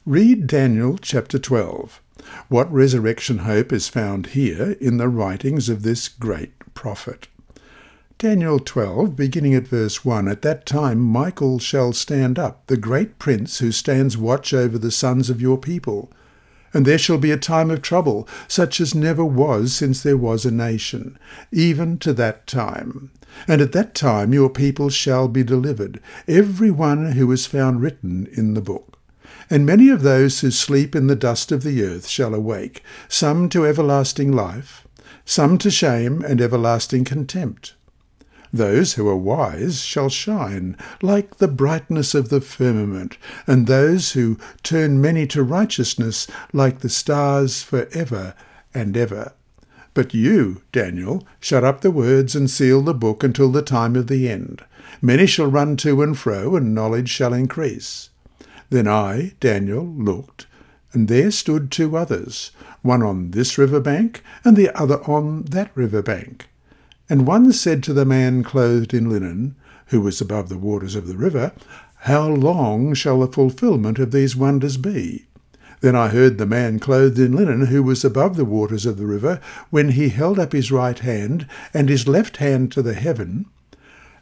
[0.07, 2.00] Read Daniel chapter 12.
[2.48, 7.28] What resurrection hope is found here in the writings of this great prophet?
[8.16, 13.18] Daniel 12, beginning at verse 1 At that time Michael shall stand up, the great
[13.18, 16.11] prince who stands watch over the sons of your people.
[16.72, 20.46] And there shall be a time of trouble, such as never was since there was
[20.46, 21.18] a nation,
[21.50, 23.11] even to that time.
[23.48, 28.28] And at that time your people shall be delivered, every one who is found written
[28.32, 28.98] in the book.
[29.50, 33.48] And many of those who sleep in the dust of the earth shall awake, some
[33.50, 34.86] to everlasting life,
[35.24, 37.74] some to shame and everlasting contempt.
[38.52, 43.16] Those who are wise shall shine like the brightness of the firmament,
[43.46, 48.34] and those who turn many to righteousness like the stars for ever
[48.74, 49.32] and ever.
[49.95, 54.07] But you, Daniel, shut up the words and seal the book until the time of
[54.07, 54.64] the end.
[55.03, 58.11] Many shall run to and fro, and knowledge shall increase.
[58.70, 60.47] Then I, Daniel, looked,
[60.93, 65.70] and there stood two others, one on this river bank, and the other on that
[65.74, 66.49] river bank.
[67.11, 69.57] And one said to the man clothed in linen,
[69.88, 71.53] who was above the waters of the river,
[71.97, 75.26] How long shall the fulfilment of these wonders be?
[75.82, 79.04] Then I heard the man clothed in linen, who was above the waters of the
[79.04, 83.46] river, when he held up his right hand and his left hand to the heaven,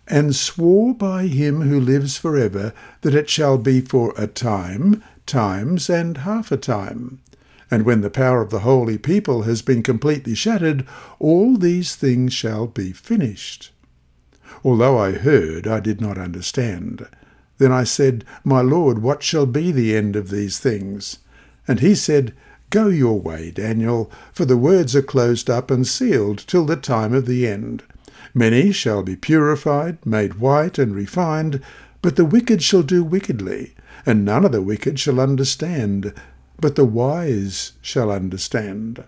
[0.09, 5.03] and swore by him who lives for ever that it shall be for a time,
[5.27, 7.19] times, and half a time.
[7.71, 10.87] And when the power of the holy people has been completely shattered,
[11.19, 13.71] all these things shall be finished.
[14.65, 17.07] Although I heard, I did not understand.
[17.59, 21.19] Then I said, My Lord, what shall be the end of these things?
[21.69, 22.35] And he said,
[22.71, 27.13] Go your way, Daniel, for the words are closed up and sealed till the time
[27.13, 27.83] of the end.
[28.33, 31.61] Many shall be purified, made white, and refined,
[32.01, 33.75] but the wicked shall do wickedly,
[34.07, 36.15] and none of the wicked shall understand,
[36.61, 39.03] but the wise shall understand.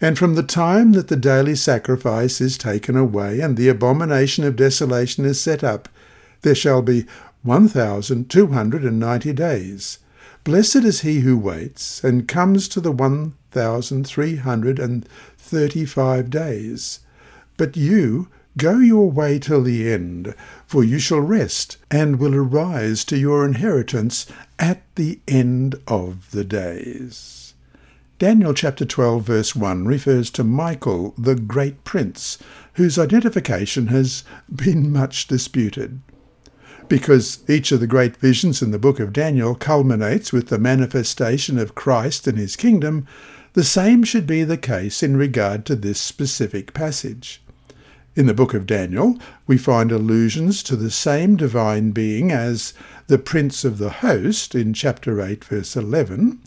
[0.00, 4.56] And from the time that the daily sacrifice is taken away and the abomination of
[4.56, 5.88] desolation is set up,
[6.42, 7.06] there shall be
[7.42, 9.98] one thousand two hundred and ninety days.
[10.46, 15.04] Blessed is he who waits and comes to the one thousand three hundred and
[15.36, 17.00] thirty five days.
[17.56, 23.04] But you go your way till the end, for you shall rest and will arise
[23.06, 24.26] to your inheritance
[24.56, 27.54] at the end of the days.
[28.20, 32.38] Daniel chapter 12 verse 1 refers to Michael, the great prince,
[32.74, 34.22] whose identification has
[34.54, 36.00] been much disputed.
[36.88, 41.58] Because each of the great visions in the book of Daniel culminates with the manifestation
[41.58, 43.06] of Christ and his kingdom,
[43.54, 47.42] the same should be the case in regard to this specific passage.
[48.14, 52.72] In the book of Daniel, we find allusions to the same divine being as
[53.08, 56.38] the Prince of the Host in chapter 8, verse 11,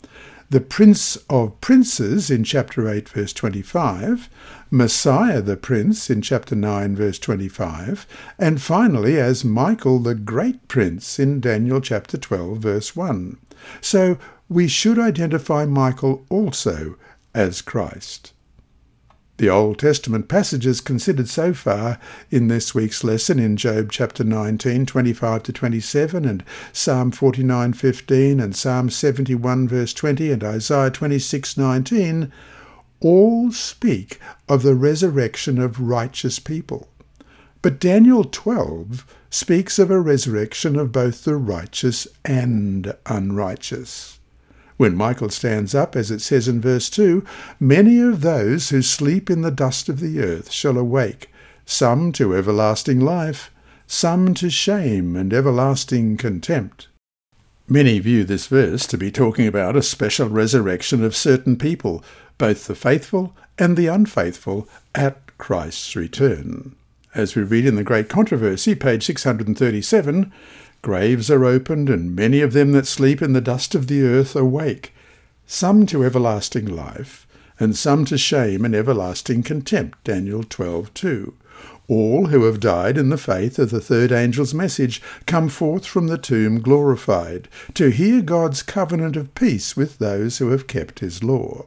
[0.50, 4.28] the Prince of Princes in chapter 8, verse 25,
[4.68, 8.04] Messiah the Prince in chapter 9, verse 25,
[8.36, 13.38] and finally as Michael the Great Prince in Daniel chapter 12, verse 1.
[13.80, 16.96] So we should identify Michael also
[17.32, 18.32] as Christ.
[19.40, 21.98] The Old Testament passages considered so far
[22.30, 28.38] in this week's lesson in Job chapter 19, 25 to 27, and Psalm 49, 15,
[28.38, 32.30] and Psalm 71, verse 20, and Isaiah 26, 19,
[33.00, 36.90] all speak of the resurrection of righteous people.
[37.62, 44.19] But Daniel 12 speaks of a resurrection of both the righteous and unrighteous.
[44.80, 47.22] When Michael stands up, as it says in verse 2,
[47.60, 51.30] many of those who sleep in the dust of the earth shall awake,
[51.66, 53.50] some to everlasting life,
[53.86, 56.88] some to shame and everlasting contempt.
[57.68, 62.02] Many view this verse to be talking about a special resurrection of certain people,
[62.38, 66.74] both the faithful and the unfaithful, at Christ's return.
[67.14, 70.32] As we read in the Great Controversy, page 637,
[70.82, 74.34] graves are opened, and many of them that sleep in the dust of the earth
[74.34, 74.92] awake,
[75.46, 77.26] some to everlasting life,
[77.58, 80.02] and some to shame and everlasting contempt.
[80.04, 81.34] Daniel 12:2.
[81.88, 86.06] All who have died in the faith of the third angel's message come forth from
[86.06, 91.24] the tomb glorified, to hear God's covenant of peace with those who have kept his
[91.24, 91.66] law.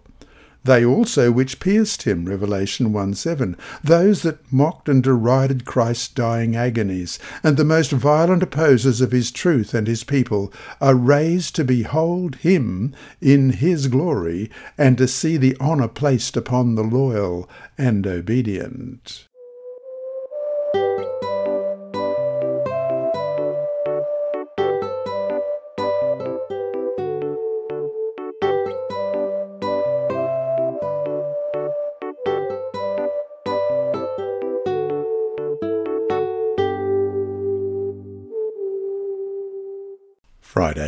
[0.66, 6.56] They also which pierced him, Revelation 1 7, those that mocked and derided Christ's dying
[6.56, 11.66] agonies, and the most violent opposers of his truth and his people, are raised to
[11.66, 18.08] behold him in his glory, and to see the honour placed upon the loyal and
[18.08, 19.28] obedient.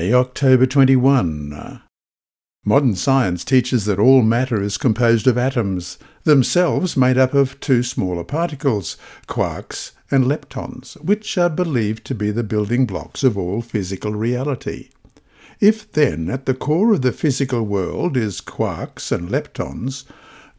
[0.06, 1.82] Friday, October 21.
[2.64, 7.82] Modern science teaches that all matter is composed of atoms, themselves made up of two
[7.82, 8.97] smaller particles,
[9.28, 14.89] quarks and leptons, which are believed to be the building blocks of all physical reality.
[15.60, 20.03] If then at the core of the physical world is quarks and leptons,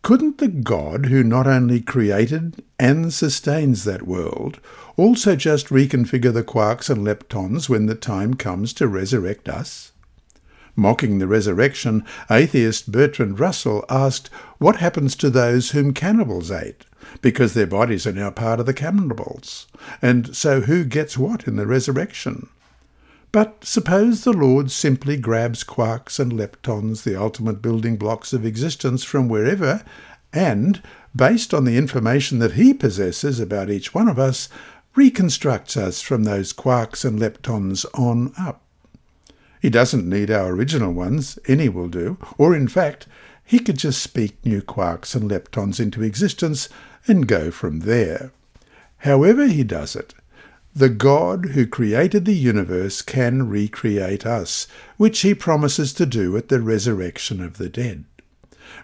[0.03, 4.59] couldn't the God who not only created and sustains that world
[4.97, 9.92] also just reconfigure the quarks and leptons when the time comes to resurrect us?
[10.74, 14.28] Mocking the resurrection, atheist Bertrand Russell asked
[14.59, 16.84] what happens to those whom cannibals ate,
[17.22, 19.66] because their bodies are now part of the cannibals,
[20.03, 22.49] and so who gets what in the resurrection?
[23.32, 29.03] But suppose the Lord simply grabs quarks and leptons, the ultimate building blocks of existence,
[29.03, 29.82] from wherever,
[30.32, 30.82] and,
[31.14, 34.49] based on the information that he possesses about each one of us,
[34.97, 38.62] reconstructs us from those quarks and leptons on up.
[39.61, 43.07] He doesn't need our original ones, any will do, or in fact,
[43.44, 46.68] he could just speak new quarks and leptons into existence
[47.07, 48.32] and go from there.
[48.99, 50.14] However he does it,
[50.74, 54.66] the God who created the universe can recreate us,
[54.97, 58.05] which he promises to do at the resurrection of the dead.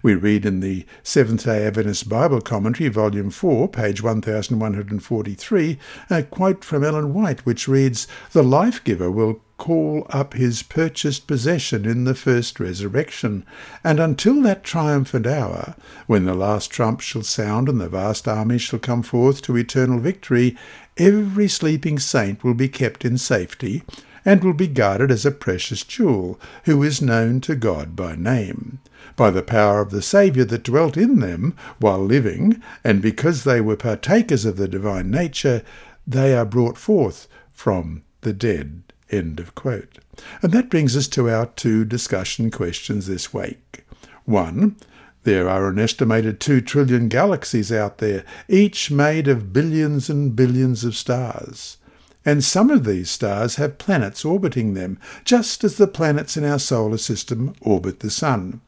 [0.02, 5.78] We read in the Seventh day Adventist Bible Commentary, Volume 4, page 1143,
[6.10, 11.26] a quote from Ellen White, which reads The life giver will call up his purchased
[11.26, 13.44] possession in the first resurrection,
[13.84, 15.76] and until that triumphant hour,
[16.08, 20.00] when the last trump shall sound and the vast army shall come forth to eternal
[20.00, 20.56] victory,
[20.96, 23.84] every sleeping saint will be kept in safety,
[24.24, 28.80] and will be guarded as a precious jewel, who is known to God by name,
[29.16, 33.60] by the power of the Saviour that dwelt in them while living, and because they
[33.60, 35.62] were partakers of the divine nature,
[36.06, 38.82] they are brought forth from the dead.
[39.10, 39.98] End of quote.
[40.40, 43.84] And that brings us to our two discussion questions this week.
[44.24, 44.76] One,
[45.24, 50.82] there are an estimated 2 trillion galaxies out there, each made of billions and billions
[50.82, 51.76] of stars.
[52.24, 56.58] And some of these stars have planets orbiting them, just as the planets in our
[56.58, 58.60] solar system orbit the Sun.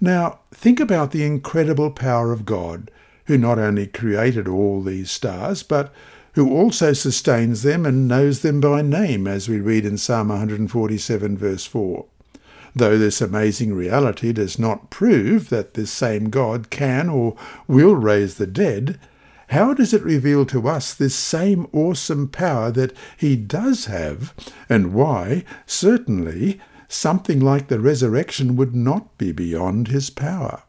[0.00, 2.90] Now, think about the incredible power of God,
[3.26, 5.92] who not only created all these stars, but
[6.32, 11.38] who also sustains them and knows them by name, as we read in Psalm 147,
[11.38, 12.06] verse 4
[12.74, 17.36] though this amazing reality does not prove that this same God can or
[17.68, 18.98] will raise the dead,
[19.48, 24.34] how does it reveal to us this same awesome power that he does have,
[24.68, 26.60] and why, certainly,
[26.94, 30.62] something like the resurrection would not be beyond his power?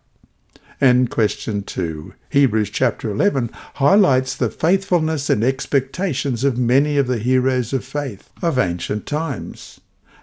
[0.82, 2.14] And question 2.
[2.30, 8.30] Hebrews chapter 11 highlights the faithfulness and expectations of many of the heroes of faith
[8.42, 9.80] of ancient times.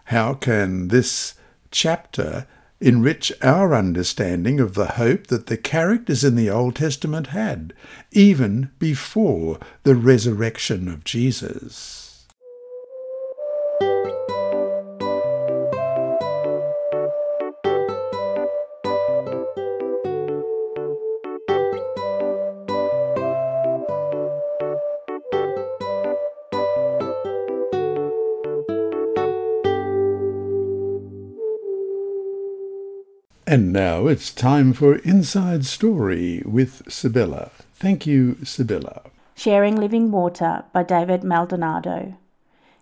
[0.06, 1.34] How can this
[1.70, 2.46] chapter
[2.82, 7.72] enrich our understanding of the hope that the characters in the Old Testament had,
[8.10, 12.11] even before the resurrection of Jesus.
[33.52, 37.50] And now it's time for Inside Story with Sibylla.
[37.74, 39.02] Thank you, Sibylla.
[39.34, 42.14] Sharing Living Water by David Maldonado.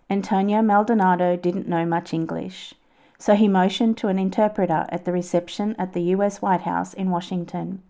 [0.09, 2.73] Antonio Maldonado didn't know much English,
[3.19, 7.09] so he motioned to an interpreter at the reception at the US White House in
[7.09, 7.81] Washington.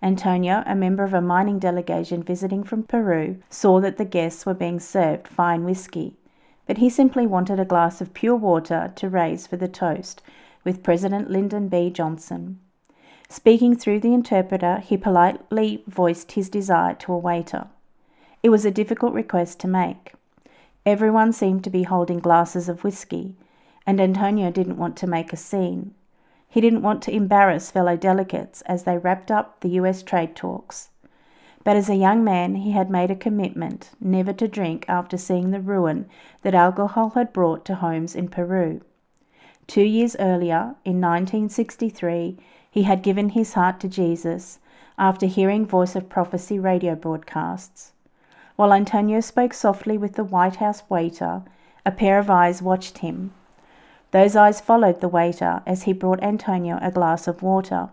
[0.00, 4.54] Antonio, a member of a mining delegation visiting from Peru, saw that the guests were
[4.54, 6.14] being served fine whiskey,
[6.68, 10.22] but he simply wanted a glass of pure water to raise for the toast
[10.64, 11.90] with President Lyndon B.
[11.90, 12.58] Johnson.
[13.28, 17.68] Speaking through the interpreter, he politely voiced his desire to a waiter.
[18.42, 20.12] It was a difficult request to make.
[20.84, 23.36] Everyone seemed to be holding glasses of whiskey,
[23.86, 25.94] and Antonio didn't want to make a scene.
[26.48, 30.90] He didn't want to embarrass fellow delegates as they wrapped up the US trade talks.
[31.64, 35.50] But as a young man, he had made a commitment never to drink after seeing
[35.50, 36.06] the ruin
[36.42, 38.82] that alcohol had brought to homes in Peru.
[39.66, 42.36] Two years earlier, in 1963,
[42.70, 44.58] he had given his heart to Jesus
[44.98, 47.92] after hearing Voice of Prophecy radio broadcasts.
[48.56, 51.42] While Antonio spoke softly with the White House waiter,
[51.84, 53.32] a pair of eyes watched him.
[54.10, 57.88] Those eyes followed the waiter as he brought Antonio a glass of water.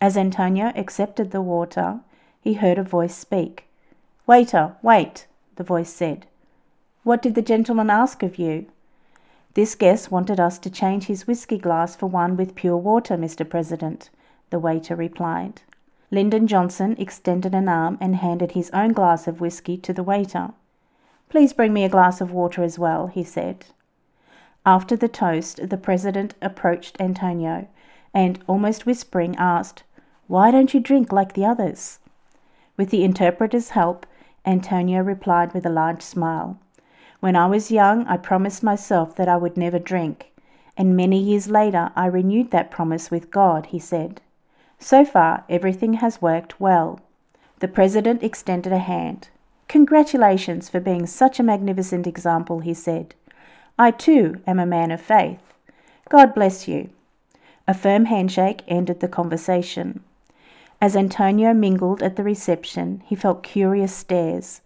[0.00, 2.00] As Antonio accepted the water,
[2.40, 3.66] he heard a voice speak.
[4.26, 5.26] Waiter, wait,
[5.56, 6.26] the voice said.
[7.02, 8.66] What did the gentleman ask of you?
[9.54, 13.48] This guest wanted us to change his whisky glass for one with pure water, Mr.
[13.48, 14.10] President,
[14.50, 15.62] the waiter replied.
[16.10, 20.50] Lyndon Johnson extended an arm and handed his own glass of whisky to the waiter.
[21.28, 23.66] Please bring me a glass of water as well, he said.
[24.66, 27.68] After the toast, the president approached Antonio
[28.12, 29.84] and, almost whispering, asked,
[30.26, 32.00] Why don't you drink like the others?
[32.76, 34.04] With the interpreter's help,
[34.44, 36.58] Antonio replied with a large smile.
[37.24, 40.30] When I was young, I promised myself that I would never drink,
[40.76, 44.20] and many years later I renewed that promise with God, he said.
[44.78, 47.00] So far, everything has worked well.
[47.60, 49.28] The president extended a hand.
[49.68, 53.14] Congratulations for being such a magnificent example, he said.
[53.78, 55.40] I too am a man of faith.
[56.10, 56.90] God bless you.
[57.66, 60.04] A firm handshake ended the conversation.
[60.78, 64.60] As Antonio mingled at the reception, he felt curious stares.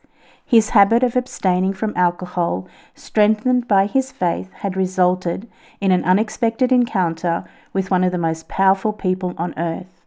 [0.48, 5.46] His habit of abstaining from alcohol, strengthened by his faith, had resulted
[5.78, 7.44] in an unexpected encounter
[7.74, 10.06] with one of the most powerful people on earth.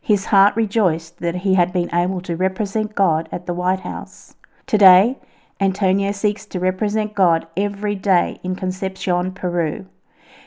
[0.00, 4.34] His heart rejoiced that he had been able to represent God at the White House.
[4.66, 5.20] Today,
[5.60, 9.86] Antonio seeks to represent God every day in Concepcion, Peru,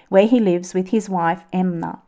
[0.10, 2.00] where he lives with his wife Emna.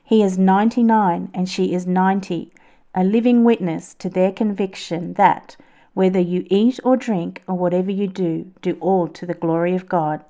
[0.00, 2.52] He is 99 and she is 90,
[2.94, 5.56] a living witness to their conviction that
[5.98, 9.88] whether you eat or drink or whatever you do, do all to the glory of
[9.88, 10.24] God,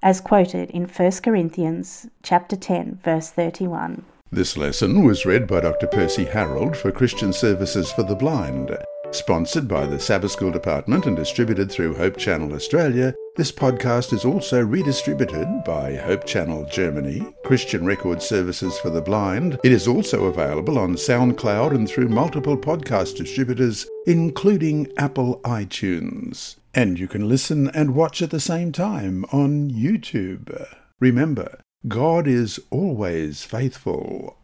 [0.00, 4.04] as quoted in 1 Corinthians chapter 10 verse 31.
[4.30, 5.88] This lesson was read by Dr.
[5.88, 8.78] Percy Harrold for Christian Services for the Blind.
[9.12, 14.24] Sponsored by the Sabbath School Department and distributed through Hope Channel Australia, this podcast is
[14.24, 19.58] also redistributed by Hope Channel Germany, Christian Record Services for the Blind.
[19.64, 26.56] It is also available on SoundCloud and through multiple podcast distributors, including Apple iTunes.
[26.72, 30.66] And you can listen and watch at the same time on YouTube.
[31.00, 34.38] Remember, God is always faithful.